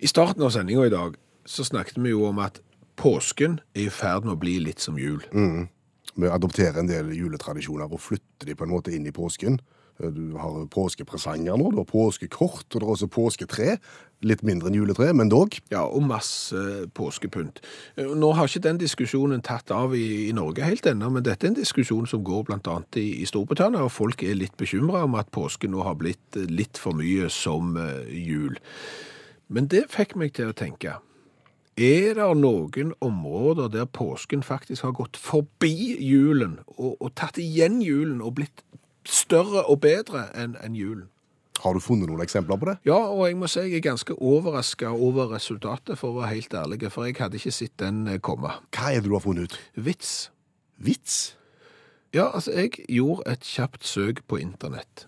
I 0.02 0.08
starten 0.08 0.44
av 0.46 0.54
sendinga 0.54 0.86
i 0.86 0.94
dag 0.94 1.18
så 1.46 1.66
snakket 1.66 1.98
vi 1.98 2.14
jo 2.14 2.26
om 2.30 2.40
at 2.42 2.62
påsken 3.02 3.60
er 3.74 3.88
i 3.88 3.94
ferd 3.94 4.26
med 4.26 4.36
å 4.36 4.42
bli 4.42 4.60
litt 4.62 4.82
som 4.82 4.98
jul. 5.02 5.22
Mm. 5.34 5.68
Vi 6.16 6.30
adopterer 6.30 6.82
en 6.82 6.90
del 6.90 7.14
juletradisjoner 7.16 7.90
og 7.90 8.02
flytter 8.02 8.50
de 8.50 8.56
på 8.58 8.66
en 8.68 8.74
måte 8.74 8.94
inn 8.94 9.08
i 9.10 9.14
påsken. 9.16 9.60
Du 10.00 10.38
har 10.40 10.64
påskepresanger 10.72 11.58
nå, 11.60 11.72
du 11.74 11.82
har 11.82 11.90
påskekort, 11.90 12.66
og 12.72 12.80
det 12.80 12.86
er 12.86 12.94
også 12.96 13.10
påsketre. 13.12 13.76
Litt 14.22 14.44
mindre 14.46 14.70
enn 14.70 14.78
juletre, 14.78 15.08
men 15.18 15.32
dog. 15.34 15.56
Ja, 15.74 15.82
og 15.82 16.04
masse 16.06 16.58
påskepynt. 16.94 17.58
Eh, 17.98 18.06
Nå 18.06 18.32
har 18.38 18.50
ikke 18.50 18.62
den 18.68 18.78
diskusjonen 18.82 19.42
tatt 19.42 19.74
av 19.74 19.96
i, 19.98 20.28
i 20.28 20.34
Norge 20.38 20.66
helt 20.66 20.86
ennå, 20.86 21.10
men 21.10 21.26
dette 21.26 21.48
er 21.48 21.54
en 21.54 21.58
diskusjon 21.58 22.06
som 22.10 22.22
går 22.26 22.54
annet 22.54 23.00
i, 23.02 23.08
i 23.24 23.26
Storbritannia, 23.26 23.82
og 23.82 23.96
folk 23.96 24.22
er 24.22 24.38
litt 24.38 24.54
bekymra 24.62 25.08
om 25.08 25.18
at 25.18 25.32
påsken 25.34 25.74
nå 25.74 25.82
har 25.88 25.98
blitt 25.98 26.38
eh, 26.38 26.50
litt 26.50 26.78
for 26.78 26.98
mye 26.98 27.32
som 27.34 27.74
eh, 27.82 28.14
jul. 28.14 28.60
Men 29.50 29.72
det 29.74 29.88
fikk 29.90 30.14
meg 30.22 30.38
til 30.38 30.54
å 30.54 30.58
tenke. 30.58 31.00
Er 31.82 32.14
det 32.14 32.28
noen 32.38 32.92
områder 33.02 33.72
der 33.74 33.88
påsken 33.90 34.44
faktisk 34.46 34.84
har 34.86 34.94
gått 34.94 35.18
forbi 35.18 35.96
julen, 35.98 36.60
og, 36.78 37.00
og 37.00 37.16
tatt 37.18 37.42
igjen 37.42 37.82
julen, 37.82 38.20
og 38.22 38.36
blitt 38.38 38.62
større 39.08 39.66
og 39.66 39.82
bedre 39.84 40.28
enn 40.38 40.58
en 40.62 40.78
julen? 40.78 41.10
Har 41.62 41.76
du 41.78 41.84
funnet 41.84 42.10
noen 42.10 42.24
eksempler 42.24 42.58
på 42.58 42.70
det? 42.72 42.78
Ja, 42.90 42.98
og 43.12 43.28
jeg 43.28 43.38
må 43.38 43.50
si 43.52 43.62
jeg 43.62 43.78
er 43.78 43.84
ganske 43.86 44.16
overraska 44.18 44.90
over 44.96 45.30
resultatet, 45.36 46.00
for 46.00 46.10
å 46.10 46.22
være 46.22 46.34
helt 46.34 46.56
ærlig, 46.58 46.80
for 46.90 47.06
jeg 47.06 47.20
hadde 47.20 47.38
ikke 47.38 47.54
sett 47.54 47.76
den 47.82 48.08
eh, 48.10 48.22
komme. 48.24 48.56
Hva 48.74 48.90
er 48.90 49.04
det 49.04 49.12
du 49.12 49.16
har 49.18 49.24
funnet 49.26 49.52
ut? 49.52 49.60
Vits. 49.76 50.32
Vits? 50.82 51.20
Ja, 52.16 52.32
altså, 52.32 52.52
jeg 52.58 52.82
gjorde 52.90 53.30
et 53.30 53.46
kjapt 53.46 53.86
søk 53.88 54.24
på 54.28 54.42
internett. 54.42 55.06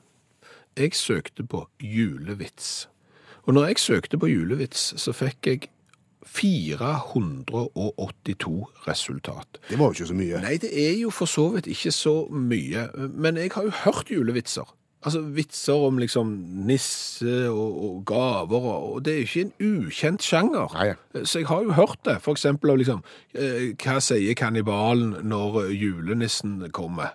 Jeg 0.77 0.93
søkte 0.97 1.45
på 1.45 1.65
julevits. 1.81 2.87
Og 3.43 3.57
når 3.57 3.73
jeg 3.73 3.81
søkte 3.83 4.17
på 4.17 4.29
julevits, 4.29 4.93
så 5.01 5.13
fikk 5.13 5.49
jeg 5.49 5.67
482 6.25 8.67
resultat. 8.87 9.59
Det 9.69 9.79
var 9.79 9.91
jo 9.91 9.97
ikke 9.97 10.11
så 10.11 10.17
mye. 10.17 10.41
Nei, 10.43 10.55
det 10.61 10.71
er 10.71 10.95
jo 11.01 11.09
for 11.13 11.29
så 11.29 11.49
vidt 11.55 11.67
ikke 11.71 11.91
så 11.95 12.15
mye, 12.29 12.87
men 13.11 13.37
jeg 13.41 13.51
har 13.55 13.63
jo 13.67 13.73
hørt 13.83 14.11
julevitser. 14.11 14.67
Altså 15.03 15.19
vitser 15.35 15.81
om 15.83 15.97
liksom 15.99 16.29
nisse 16.67 17.49
og, 17.49 17.71
og 17.83 17.95
gaver, 18.07 18.67
og 18.71 18.93
og 18.93 19.01
det 19.03 19.13
er 19.13 19.17
jo 19.17 19.27
ikke 19.27 19.41
en 19.41 19.87
ukjent 19.87 20.21
sjanger. 20.23 20.67
Nei. 20.77 20.93
Så 21.25 21.39
jeg 21.41 21.47
har 21.49 21.65
jo 21.65 21.75
hørt 21.75 21.99
det, 22.07 22.17
for 22.23 22.31
eksempel 22.37 22.71
av 22.71 22.77
liksom, 22.79 23.01
eh, 23.35 23.73
hva 23.83 23.97
sier 24.03 24.37
kannibalen 24.39 25.17
når 25.27 25.73
julenissen 25.75 26.71
kommer? 26.71 27.07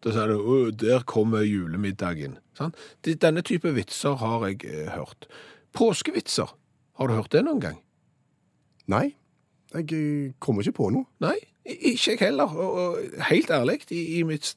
Da 0.00 0.14
sier 0.14 0.32
du, 0.32 0.70
der 0.72 1.04
kommer 1.04 1.44
julemiddagen. 1.44 2.38
Sånn? 2.56 2.72
Denne 3.04 3.42
type 3.44 3.68
vitser 3.76 4.16
har 4.22 4.48
jeg 4.48 4.64
eh, 4.64 4.88
hørt. 4.96 5.28
Påskevitser, 5.76 6.48
har 6.96 7.10
du 7.10 7.18
hørt 7.18 7.36
det 7.36 7.44
noen 7.44 7.60
gang? 7.60 7.76
Nei, 8.92 9.14
jeg 9.74 9.92
eh, 9.92 10.32
kommer 10.38 10.62
ikke 10.62 10.78
på 10.78 10.90
noe. 10.94 11.08
Nei, 11.24 11.36
ikke 11.66 12.14
jeg 12.14 12.18
heller. 12.20 12.52
Og, 12.54 13.00
helt 13.30 13.50
ærlig, 13.50 13.80
i, 13.90 14.04
i 14.20 14.22
mitt 14.26 14.54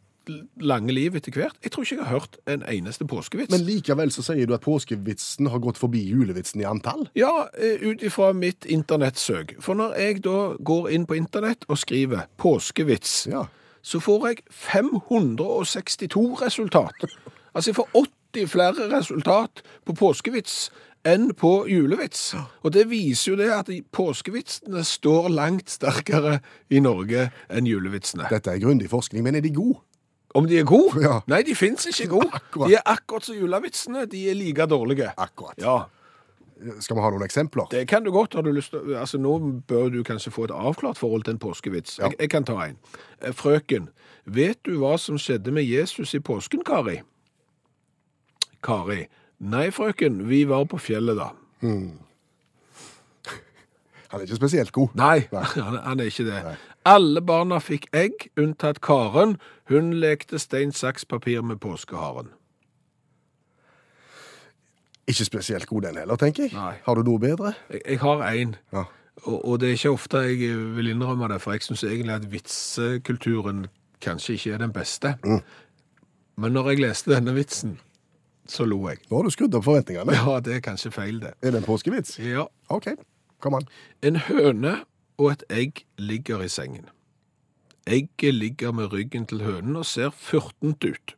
lange 0.62 0.94
liv 0.94 1.15
etter 1.18 1.34
hvert, 1.34 1.56
jeg 1.63 1.72
tror 1.74 1.86
ikke 1.86 1.96
jeg 1.96 2.06
har 2.06 2.20
hørt 2.20 2.36
en 2.52 2.63
eneste 2.70 3.06
påskevits. 3.10 3.50
Men 3.50 3.63
likevel 3.65 4.12
så 4.13 4.22
sier 4.26 4.46
du 4.46 4.54
at 4.54 4.62
påskevitsen 4.65 5.50
har 5.50 5.62
gått 5.63 5.80
forbi 5.82 6.04
julevitsen 6.12 6.62
i 6.62 6.68
antall. 6.70 7.08
Ja, 7.18 7.48
eh, 7.58 7.82
ut 7.82 8.04
ifra 8.06 8.32
mitt 8.38 8.68
internettsøk. 8.70 9.56
For 9.63 9.74
når 9.80 9.96
jeg 9.98 10.22
da 10.28 10.54
går 10.62 10.92
inn 10.94 11.08
på 11.10 11.18
internett 11.18 11.65
og 11.68 11.82
skriver 11.82 12.28
påskevits, 12.38 13.28
Ja. 13.32 13.48
så 13.82 14.00
får 14.00 14.28
jeg 14.28 14.44
562 14.52 16.42
resultat. 16.42 17.10
Altså 17.56 17.70
jeg 17.72 17.76
får 17.76 17.89
80 18.34 18.48
flere 18.48 18.89
resultat 18.98 19.63
på 19.86 19.94
påskevits 19.98 20.70
enn 21.07 21.29
på 21.38 21.51
julevits. 21.69 22.33
Og 22.63 22.73
det 22.75 22.88
viser 22.89 23.31
jo 23.31 23.38
det 23.39 23.49
at 23.55 23.69
påskevitsene 23.95 24.83
står 24.85 25.29
langt 25.31 25.69
sterkere 25.71 26.39
i 26.69 26.81
Norge 26.83 27.29
enn 27.49 27.69
julevitsene. 27.69 28.27
Dette 28.31 28.51
er 28.51 28.59
grundig 28.63 28.89
forskning, 28.91 29.23
men 29.23 29.35
er 29.39 29.45
de 29.45 29.53
gode? 29.55 29.79
Om 30.35 30.45
de 30.45 30.59
er 30.59 30.65
gode? 30.67 31.01
Ja. 31.01 31.21
Nei, 31.31 31.41
de 31.47 31.55
fins 31.57 31.88
ikke 31.89 32.09
gode. 32.12 32.41
De 32.67 32.75
er 32.77 32.83
akkurat 32.85 33.25
som 33.25 33.38
julevitsene. 33.39 34.03
De 34.12 34.27
er 34.29 34.35
like 34.38 34.67
dårlige. 34.69 35.07
Akkurat. 35.17 35.57
Ja, 35.57 35.88
Skal 36.83 36.97
vi 36.97 37.01
ha 37.01 37.09
noen 37.09 37.23
eksempler? 37.23 37.69
det 37.71 37.85
kan 37.88 38.03
du 38.03 38.12
godt. 38.12 38.33
Har 38.35 38.43
du 38.43 38.51
lyst 38.51 38.69
til 38.75 38.93
Altså, 38.99 39.17
nå 39.17 39.38
bør 39.67 39.89
du 39.89 40.03
kanskje 40.03 40.31
få 40.31 40.43
et 40.43 40.51
avklart 40.51 40.97
forhold 40.99 41.23
til 41.23 41.33
en 41.33 41.39
påskevits. 41.39 41.97
Ja. 41.97 42.09
Jeg, 42.12 42.15
jeg 42.19 42.29
kan 42.29 42.43
ta 42.45 42.59
en. 42.67 42.77
Eh, 43.23 43.33
Frøken, 43.33 43.88
vet 44.25 44.59
du 44.67 44.75
hva 44.83 44.97
som 44.99 45.17
skjedde 45.17 45.51
med 45.55 45.63
Jesus 45.63 46.13
i 46.13 46.19
påsken, 46.19 46.62
Kari? 46.67 46.99
Kari. 48.63 49.05
Nei, 49.39 49.69
frøken, 49.71 50.30
vi 50.30 50.43
var 50.49 50.65
på 50.67 50.78
fjellet 50.78 51.17
da. 51.17 51.30
Han 54.10 54.19
er 54.19 54.25
ikke 54.25 54.36
spesielt 54.36 54.71
god. 54.75 54.88
Nei, 54.99 55.28
han, 55.56 55.78
han 55.86 55.99
er 55.99 56.10
ikke 56.12 56.25
det. 56.28 56.41
Alle 56.86 57.21
barna 57.21 57.60
fikk 57.62 57.88
egg, 57.93 58.30
unntatt 58.39 58.82
Karen. 58.82 59.38
Hun 59.69 59.93
lekte 60.02 60.39
stein, 60.39 60.71
saks, 60.71 61.06
papir 61.06 61.41
med 61.45 61.60
påskeharen. 61.62 62.32
Ikke 65.10 65.25
spesielt 65.25 65.67
god 65.67 65.82
den 65.82 65.97
heller, 65.97 66.15
tenker 66.15 66.43
jeg. 66.43 66.54
Nei. 66.54 66.75
Har 66.86 66.95
du 66.95 67.04
noe 67.06 67.19
bedre? 67.21 67.54
Jeg, 67.69 67.82
jeg 67.86 67.99
har 67.99 68.23
en. 68.30 68.56
Ja. 68.73 68.84
Og, 69.23 69.45
og 69.45 69.60
det 69.60 69.69
er 69.69 69.78
ikke 69.78 69.91
ofte 69.91 70.17
jeg 70.17 70.58
vil 70.75 70.91
innrømme 70.93 71.28
det, 71.32 71.41
for 71.41 71.52
jeg 71.56 71.65
syns 71.65 71.84
egentlig 71.84 72.13
at 72.15 72.28
vitsekulturen 72.32 73.65
kanskje 74.02 74.34
ikke 74.38 74.54
er 74.54 74.62
den 74.63 74.73
beste. 74.73 75.15
Men 76.39 76.56
når 76.56 76.69
jeg 76.71 76.84
leste 76.86 77.12
denne 77.13 77.34
vitsen, 77.36 77.80
så 78.49 78.65
lo 78.65 78.79
jeg. 78.89 79.01
Nå 79.09 79.19
har 79.19 79.27
du 79.27 79.33
skrudd 79.33 79.55
opp 79.57 79.67
forventningene. 79.67 80.15
Ja, 80.17 80.39
det 80.43 80.55
er 80.57 80.63
kanskje 80.65 80.91
feil, 80.93 81.19
det. 81.21 81.35
Er 81.41 81.53
det 81.53 81.62
en 81.62 81.67
påskevits? 81.67 82.17
Ja. 82.23 82.47
OK, 82.73 82.91
kom 83.43 83.57
an. 83.59 83.67
En 84.05 84.17
høne 84.29 84.79
og 85.19 85.31
et 85.33 85.43
egg 85.53 85.83
ligger 86.01 86.41
i 86.41 86.49
sengen. 86.49 86.89
Egget 87.89 88.35
ligger 88.35 88.73
med 88.75 88.93
ryggen 88.93 89.25
til 89.29 89.41
hønen 89.45 89.77
og 89.79 89.85
ser 89.85 90.12
furtent 90.15 90.83
ut. 90.85 91.15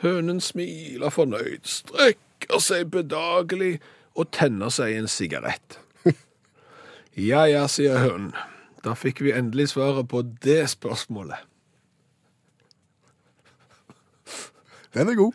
Hønen 0.00 0.40
smiler 0.40 1.12
fornøyd, 1.12 1.66
strekker 1.68 2.62
seg 2.64 2.88
bedagelig 2.92 3.78
og 4.16 4.30
tenner 4.32 4.72
seg 4.72 4.96
en 4.96 5.10
sigarett. 5.10 5.80
Ja, 7.18 7.42
ja, 7.50 7.64
sier 7.68 7.98
hønen. 7.98 8.30
Da 8.84 8.94
fikk 8.96 9.18
vi 9.20 9.32
endelig 9.34 9.72
svaret 9.74 10.06
på 10.08 10.22
det 10.44 10.62
spørsmålet. 10.72 11.42
Den 14.94 15.08
er 15.08 15.14
god. 15.14 15.32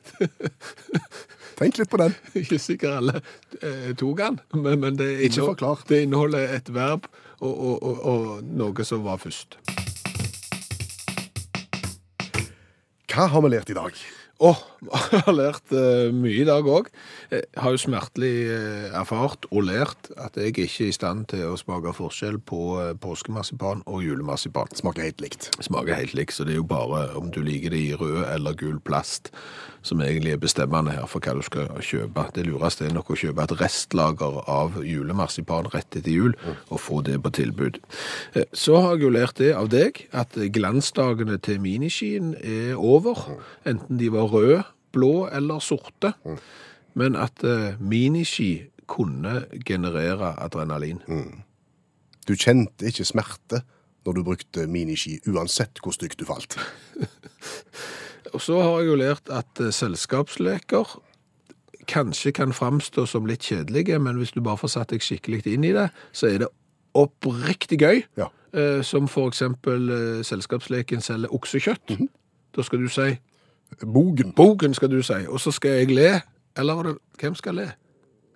Tenk 1.55 1.77
litt 1.79 1.91
på 1.91 1.99
den. 2.01 2.15
Ikke 2.41 2.59
sikkert 2.59 2.97
alle 2.99 3.21
eh, 3.61 3.93
tok 3.95 4.19
den, 4.19 4.39
men, 4.59 4.79
men 4.81 4.99
det, 4.99 5.07
Ikke 5.29 5.75
det 5.87 6.01
inneholder 6.03 6.57
et 6.57 6.71
verb 6.75 7.07
og, 7.39 7.53
og, 7.53 7.83
og, 7.83 8.01
og 8.03 8.43
noe 8.43 8.87
som 8.87 9.05
var 9.05 9.21
først. 9.21 9.59
Hva 13.15 13.29
har 13.31 13.43
vi 13.45 13.53
lært 13.53 13.71
i 13.71 13.77
dag? 13.77 13.99
Åh, 14.43 14.57
jeg 15.13 15.21
har 15.23 15.35
lært 15.35 15.71
uh, 15.71 16.11
mye 16.11 16.41
i 16.41 16.47
dag 16.47 16.67
òg. 16.67 16.89
Har 17.31 17.71
jo 17.71 17.79
smertelig 17.79 18.33
uh, 18.51 18.97
erfart 18.99 19.47
og 19.47 19.63
lært 19.69 20.09
at 20.19 20.35
jeg 20.35 20.51
ikke 20.51 20.65
er 20.65 20.89
i 20.89 20.95
stand 20.95 21.29
til 21.31 21.45
å 21.53 21.59
smake 21.59 21.93
forskjell 21.95 22.41
på 22.43 22.59
uh, 22.75 22.89
påskemarsipan 22.99 23.85
og 23.87 24.03
julemarsipan. 24.03 24.75
Smaker 24.75 25.07
helt 25.07 25.23
likt. 25.23 25.47
Smaker 25.63 25.95
helt 25.95 26.17
likt, 26.19 26.35
så 26.35 26.43
det 26.43 26.57
er 26.57 26.59
jo 26.59 26.67
bare 26.67 27.07
om 27.15 27.31
du 27.31 27.39
liker 27.47 27.71
det 27.71 27.79
i 27.85 27.95
rød 27.95 28.25
eller 28.33 28.59
gul 28.59 28.81
plast 28.83 29.31
som 29.85 30.01
egentlig 30.01 30.33
er 30.33 30.41
bestemmende 30.41 30.95
her 30.95 31.05
for 31.09 31.21
hva 31.21 31.35
du 31.37 31.43
skal 31.45 31.69
kjøpe. 31.85 32.25
Det 32.35 32.45
lureste 32.47 32.87
er 32.87 32.93
nok 32.95 33.11
å 33.13 33.17
kjøpe 33.19 33.43
et 33.43 33.53
restlager 33.59 34.39
av 34.49 34.79
julemarsipan 34.81 35.69
rett 35.73 35.99
etter 35.99 36.11
jul, 36.11 36.33
og 36.73 36.81
få 36.81 37.01
det 37.05 37.19
på 37.21 37.31
tilbud. 37.37 37.77
Så 38.55 38.79
har 38.81 38.95
jeg 38.95 39.05
jo 39.05 39.13
lært 39.13 39.37
det 39.41 39.51
av 39.57 39.69
deg, 39.73 40.01
at 40.15 40.37
glansdagene 40.55 41.37
til 41.45 41.61
miniskien 41.61 42.33
er 42.41 42.73
over, 42.75 43.27
enten 43.69 44.01
de 44.01 44.09
var 44.13 44.24
røde, 44.31 44.63
blå 44.95 45.27
eller 45.27 45.59
sorte, 45.59 46.13
men 46.95 47.15
at 47.19 47.43
eh, 47.43 47.79
miniski 47.79 48.67
kunne 48.87 49.45
generere 49.65 50.35
adrenalin. 50.39 51.01
Du 52.27 52.35
kjente 52.37 52.87
ikke 52.87 53.05
smerte 53.05 53.63
når 54.05 54.13
du 54.13 54.23
brukte 54.23 54.67
miniski, 54.69 55.17
uansett 55.27 55.81
hvor 55.81 55.95
stygt 55.95 56.19
du 56.21 56.25
falt. 56.29 56.57
Og 58.33 58.41
så 58.41 58.59
har 58.61 58.79
jeg 58.81 58.89
jo 58.89 58.95
lært 58.99 59.29
at 59.33 59.61
eh, 59.61 59.73
selskapsleker 59.73 60.97
kanskje 61.89 62.33
kan 62.33 62.53
framstå 62.53 63.05
som 63.05 63.27
litt 63.29 63.45
kjedelige, 63.45 63.99
men 64.01 64.17
hvis 64.17 64.33
du 64.33 64.41
bare 64.41 64.57
får 64.57 64.73
satt 64.73 64.93
deg 64.93 65.05
skikkelig 65.05 65.43
inn 65.53 65.67
i 65.67 65.73
det, 65.75 65.89
så 66.13 66.31
er 66.31 66.41
det 66.43 66.49
oppriktig 66.97 67.79
gøy. 67.81 68.01
Ja. 68.17 68.31
Eh, 68.55 68.81
som 68.83 69.09
for 69.11 69.29
eksempel 69.29 69.89
eh, 69.91 70.23
selskapsleken 70.25 71.03
selger 71.03 71.33
oksekjøtt. 71.35 71.97
Da 72.55 72.63
skal 72.63 72.85
du 72.85 72.89
si 72.91 73.09
Bogen. 73.81 74.31
bogen, 74.35 74.73
skal 74.73 74.89
du 74.89 75.01
si, 75.03 75.13
og 75.27 75.39
så 75.39 75.51
skal 75.51 75.71
jeg 75.81 75.91
le. 75.95 76.21
Eller 76.57 76.83
det 76.83 76.95
hvem 77.19 77.35
skal 77.35 77.55
le? 77.55 77.67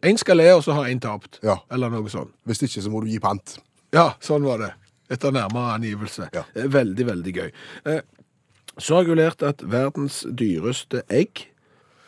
Én 0.03 0.17
skal 0.17 0.37
le, 0.37 0.53
og 0.55 0.63
så 0.63 0.73
har 0.73 0.85
én 0.87 0.99
tapt. 0.99 1.39
Ja. 1.43 1.57
Eller 1.71 1.89
noe 1.89 2.09
sånt. 2.09 2.31
Hvis 2.47 2.61
ikke, 2.63 2.81
så 2.81 2.89
må 2.91 3.01
du 3.03 3.07
gi 3.11 3.19
pant. 3.19 3.57
Ja, 3.93 4.13
sånn 4.23 4.43
var 4.47 4.57
det. 4.59 4.69
Etter 5.11 5.31
nærmere 5.33 5.73
angivelse. 5.75 6.29
Ja. 6.33 6.43
Eh, 6.55 6.67
Veldig, 6.71 7.05
veldig 7.07 7.33
gøy. 7.35 7.51
Eh, 7.85 8.01
Så 8.79 8.95
har 8.95 9.01
jeg 9.03 9.09
jo 9.09 9.15
lært 9.15 9.41
at 9.43 9.61
verdens 9.67 10.21
dyreste 10.31 11.01
egg 11.09 11.47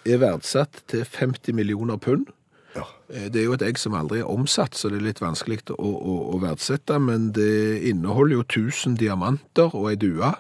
er 0.05 0.17
verdsatt 0.21 0.83
til 0.87 1.03
50 1.03 1.51
millioner 1.53 1.97
pund. 1.97 2.27
Ja. 2.75 2.83
Eh, 3.11 3.27
Det 3.29 3.41
er 3.41 3.43
jo 3.49 3.53
et 3.53 3.61
egg 3.61 3.77
som 3.77 3.93
aldri 3.93 4.19
er 4.19 4.29
omsatt, 4.29 4.75
så 4.75 4.89
det 4.89 4.99
er 5.01 5.07
litt 5.09 5.19
vanskelig 5.19 5.59
å, 5.71 5.75
å, 5.83 6.15
å 6.35 6.39
verdsette, 6.39 6.99
men 6.99 7.31
det 7.33 7.81
inneholder 7.89 8.35
jo 8.37 8.43
1000 8.69 8.95
diamanter 8.97 9.75
og 9.75 9.89
ei 9.89 9.95
due. 9.95 10.31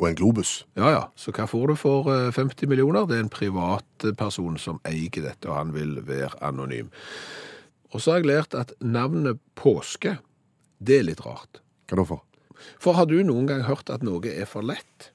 Og 0.00 0.08
en 0.08 0.16
globus. 0.16 0.64
Ja, 0.80 0.90
ja. 0.94 1.02
Så 1.20 1.32
hva 1.36 1.44
får 1.48 1.72
du 1.72 1.76
for 1.76 2.08
eh, 2.08 2.30
50 2.32 2.70
millioner? 2.70 3.04
Det 3.06 3.18
er 3.18 3.26
en 3.26 3.32
privatperson 3.32 4.56
som 4.60 4.80
eier 4.88 5.12
dette, 5.12 5.44
og 5.48 5.58
han 5.58 5.74
vil 5.76 5.98
være 6.08 6.40
anonym. 6.40 6.88
Og 7.92 8.00
så 8.00 8.14
har 8.14 8.22
jeg 8.22 8.30
lært 8.30 8.56
at 8.56 8.72
navnet 8.80 9.40
påske, 9.58 10.16
det 10.80 11.00
er 11.00 11.08
litt 11.10 11.24
rart. 11.26 11.60
Hva 11.90 12.00
da 12.00 12.06
for? 12.08 12.24
For 12.80 12.96
har 12.96 13.08
du 13.10 13.18
noen 13.24 13.48
gang 13.48 13.64
hørt 13.68 13.92
at 13.92 14.04
noe 14.06 14.24
er 14.30 14.48
for 14.48 14.64
lett? 14.64 15.10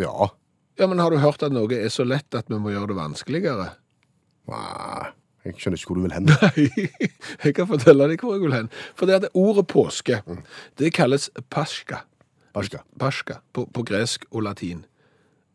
Ja. 0.00 0.32
Ja, 0.76 0.88
men 0.90 1.00
har 1.00 1.12
du 1.12 1.20
hørt 1.22 1.44
at 1.44 1.54
noe 1.54 1.72
er 1.72 1.92
så 1.92 2.04
lett 2.04 2.36
at 2.36 2.50
vi 2.52 2.58
må 2.60 2.74
gjøre 2.74 2.92
det 2.92 2.98
vanskeligere? 2.98 3.70
Nei, 4.52 5.06
jeg 5.46 5.56
skjønner 5.60 5.80
ikke 5.80 5.90
hvor 5.90 6.00
du 6.00 6.04
vil 6.04 6.16
hen. 6.16 6.28
Nei, 6.42 6.88
jeg 7.46 7.56
kan 7.56 7.70
fortelle 7.70 8.10
deg 8.10 8.20
hvor 8.20 8.36
jeg 8.36 8.44
vil 8.44 8.56
hen. 8.56 8.68
For 8.98 9.08
det 9.08 9.22
at 9.22 9.30
ordet 9.32 9.64
påske, 9.72 10.20
det 10.76 10.92
kalles 10.96 11.30
pascha. 11.48 12.02
Pascha. 12.56 12.82
Pascha 12.98 13.40
på, 13.52 13.66
på 13.68 13.84
gresk 13.86 14.24
og 14.32 14.46
latin. 14.48 14.84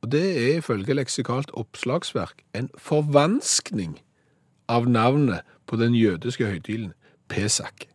Og 0.01 0.11
det 0.13 0.23
er 0.37 0.59
ifølge 0.61 0.95
leksikalt 0.97 1.51
oppslagsverk 1.57 2.43
en 2.57 2.69
forvanskning 2.77 3.99
av 4.69 4.87
navnet 4.89 5.45
på 5.69 5.77
den 5.81 5.95
jødiske 5.97 6.45
høytiden 6.45 6.93
Pesak. 7.31 7.87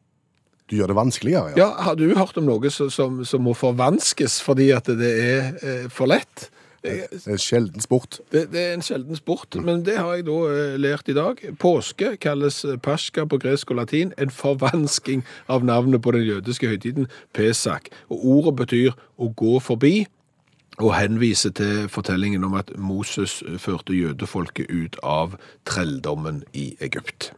Du 0.67 0.75
gjør 0.79 0.91
det 0.91 0.99
vanskeligere, 0.99 1.53
ja. 1.55 1.57
Ja, 1.61 1.69
har 1.87 1.95
du 1.99 2.09
hørt 2.17 2.39
om 2.41 2.47
noe 2.49 2.71
som, 2.75 2.91
som, 2.91 3.21
som 3.27 3.45
må 3.47 3.55
forvanskes 3.55 4.41
fordi 4.43 4.73
at 4.75 4.89
det 4.99 5.13
er 5.23 5.51
eh, 5.63 5.85
for 5.93 6.11
lett? 6.11 6.49
Det 6.87 7.27
er 7.27 7.37
en 7.37 7.43
sjelden 7.43 7.85
sport. 7.85 8.21
Det, 8.33 8.47
det 8.53 8.63
er 8.63 8.75
en 8.77 8.85
sjelden 8.87 9.19
sport, 9.19 9.59
men 9.61 9.85
det 9.87 9.99
har 9.99 10.15
jeg 10.17 10.27
da 10.29 10.39
eh, 10.53 10.77
lært 10.81 11.11
i 11.13 11.17
dag. 11.17 11.41
Påske 11.63 12.15
kalles 12.23 12.63
pasjka 12.83 13.27
på 13.29 13.41
gresk 13.43 13.73
og 13.75 13.81
latin, 13.83 14.13
en 14.19 14.33
forvansking 14.33 15.25
av 15.53 15.67
navnet 15.67 16.03
på 16.03 16.15
den 16.17 16.27
jødiske 16.27 16.71
høytiden 16.71 17.11
Pesak. 17.37 17.91
Og 18.09 18.29
ordet 18.37 18.57
betyr 18.63 18.95
å 19.19 19.33
gå 19.37 19.59
forbi, 19.65 20.07
og 20.77 20.93
henviser 20.93 21.55
til 21.57 21.87
fortellingen 21.89 22.45
om 22.45 22.57
at 22.59 22.73
Moses 22.77 23.39
førte 23.59 23.97
jødefolket 23.97 24.69
ut 24.69 24.99
av 25.03 25.39
trelldommen 25.65 26.43
i 26.53 26.75
Egypt. 26.85 27.31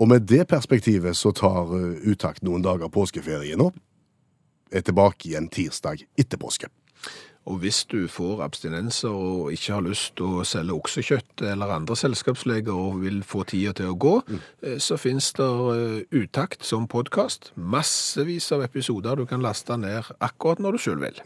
Og 0.00 0.08
med 0.08 0.24
det 0.28 0.46
perspektivet 0.48 1.16
så 1.16 1.32
tar 1.32 1.70
Utakt 2.04 2.42
noen 2.42 2.64
dager 2.64 2.88
påskeferie 2.88 3.56
nå. 3.60 3.70
Er 4.72 4.82
tilbake 4.82 5.28
igjen 5.28 5.50
tirsdag 5.52 6.02
etter 6.18 6.40
påske. 6.40 6.70
Og 7.44 7.58
hvis 7.60 7.82
du 7.90 8.06
får 8.08 8.40
abstinenser 8.46 9.12
og 9.12 9.52
ikke 9.52 9.74
har 9.76 9.84
lyst 9.84 10.14
til 10.16 10.38
å 10.40 10.44
selge 10.48 10.76
oksekjøtt 10.78 11.44
eller 11.50 11.74
andre 11.74 11.96
selskapsleger 11.98 12.72
og 12.72 13.02
vil 13.02 13.20
få 13.26 13.44
tida 13.48 13.74
til 13.76 13.92
å 13.92 13.98
gå, 14.00 14.14
mm. 14.24 14.40
så 14.80 14.96
finnes 15.00 15.28
det 15.36 15.50
eh, 15.74 16.22
Utakt 16.24 16.64
som 16.64 16.88
podkast. 16.88 17.52
Massevis 17.56 18.48
av 18.54 18.64
episoder 18.64 19.20
du 19.20 19.26
kan 19.28 19.44
laste 19.44 19.76
ned 19.80 20.08
akkurat 20.24 20.62
når 20.62 20.78
du 20.78 20.84
sjøl 20.86 21.04
vil. 21.04 21.20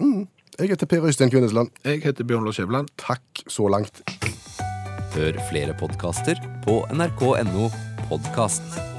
Jeg 0.59 0.73
heter 0.73 0.91
Per 0.91 1.07
Øystein 1.07 1.31
Kvinnesland. 1.31 1.71
Jeg 1.87 2.03
heter 2.03 2.27
Bjørn 2.27 2.49
Lars 2.49 2.59
Skjæveland. 2.59 2.91
Takk 2.99 3.45
så 3.47 3.71
langt. 3.71 4.03
Hør 5.15 5.39
flere 5.51 5.77
podkaster 5.79 6.41
på 6.67 6.83
nrk.no 6.95 7.71
podkast. 8.11 8.98